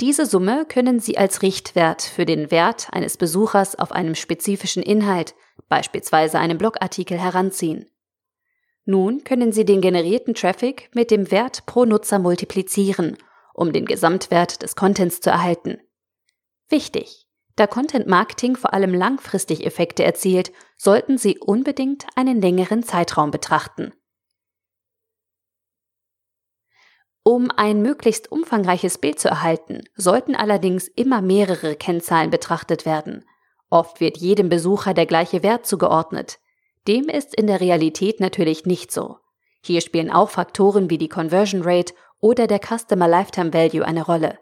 Diese 0.00 0.26
Summe 0.26 0.66
können 0.66 0.98
Sie 0.98 1.18
als 1.18 1.42
Richtwert 1.42 2.02
für 2.02 2.24
den 2.24 2.50
Wert 2.50 2.88
eines 2.92 3.16
Besuchers 3.16 3.78
auf 3.78 3.92
einem 3.92 4.14
spezifischen 4.14 4.82
Inhalt, 4.82 5.34
beispielsweise 5.68 6.38
einem 6.38 6.58
Blogartikel, 6.58 7.18
heranziehen. 7.18 7.86
Nun 8.84 9.24
können 9.24 9.52
Sie 9.52 9.64
den 9.64 9.80
generierten 9.80 10.34
Traffic 10.34 10.90
mit 10.94 11.10
dem 11.10 11.30
Wert 11.30 11.64
pro 11.66 11.84
Nutzer 11.84 12.18
multiplizieren, 12.18 13.16
um 13.54 13.72
den 13.72 13.86
Gesamtwert 13.86 14.62
des 14.62 14.76
Contents 14.76 15.20
zu 15.20 15.30
erhalten. 15.30 15.78
Wichtig, 16.68 17.26
da 17.56 17.66
Content 17.66 18.06
Marketing 18.06 18.56
vor 18.56 18.74
allem 18.74 18.92
langfristig 18.92 19.64
Effekte 19.64 20.02
erzielt, 20.04 20.52
sollten 20.76 21.18
Sie 21.18 21.38
unbedingt 21.38 22.06
einen 22.16 22.40
längeren 22.40 22.82
Zeitraum 22.82 23.30
betrachten. 23.30 23.92
Um 27.22 27.50
ein 27.50 27.80
möglichst 27.80 28.30
umfangreiches 28.30 28.98
Bild 28.98 29.18
zu 29.18 29.28
erhalten, 29.28 29.84
sollten 29.94 30.34
allerdings 30.34 30.88
immer 30.88 31.22
mehrere 31.22 31.74
Kennzahlen 31.74 32.28
betrachtet 32.28 32.84
werden. 32.84 33.24
Oft 33.70 34.00
wird 34.00 34.18
jedem 34.18 34.50
Besucher 34.50 34.92
der 34.92 35.06
gleiche 35.06 35.42
Wert 35.42 35.64
zugeordnet. 35.64 36.38
Dem 36.86 37.08
ist 37.08 37.34
in 37.34 37.46
der 37.46 37.60
Realität 37.60 38.20
natürlich 38.20 38.66
nicht 38.66 38.92
so. 38.92 39.16
Hier 39.64 39.80
spielen 39.80 40.10
auch 40.10 40.30
Faktoren 40.30 40.90
wie 40.90 40.98
die 40.98 41.08
Conversion 41.08 41.62
Rate 41.62 41.94
oder 42.20 42.46
der 42.46 42.60
Customer 42.60 43.08
Lifetime 43.08 43.54
Value 43.54 43.84
eine 43.84 44.04
Rolle. 44.04 44.38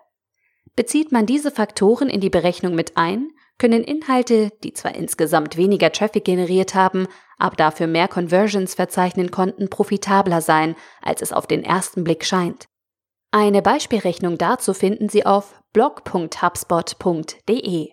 Bezieht 0.75 1.13
man 1.13 1.27
diese 1.27 1.51
Faktoren 1.51 2.09
in 2.09 2.21
die 2.21 2.31
Berechnung 2.31 2.75
mit 2.75 2.97
ein, 2.97 3.29
können 3.59 3.85
Inhalte, 3.85 4.51
die 4.65 4.73
zwar 4.73 4.95
insgesamt 4.95 5.57
weniger 5.57 5.93
Traffic 5.93 6.25
generiert 6.25 6.75
haben, 6.75 7.07
aber 7.39 7.57
dafür 7.57 7.87
mehr 7.87 8.09
Conversions 8.09 8.75
verzeichnen 8.75 9.31
konnten, 9.31 9.69
profitabler 9.69 10.41
sein, 10.41 10.75
als 11.01 11.23
es 11.23 11.33
auf 11.33 11.47
den 11.47 11.63
ersten 11.63 12.03
Blick 12.03 12.25
scheint. 12.25 12.67
Eine 13.31 13.63
Beispielrechnung 13.63 14.39
dazu 14.39 14.75
finden 14.75 15.09
Sie 15.09 15.25
auf 15.25 15.63
blog.hubspot.de. 15.73 17.93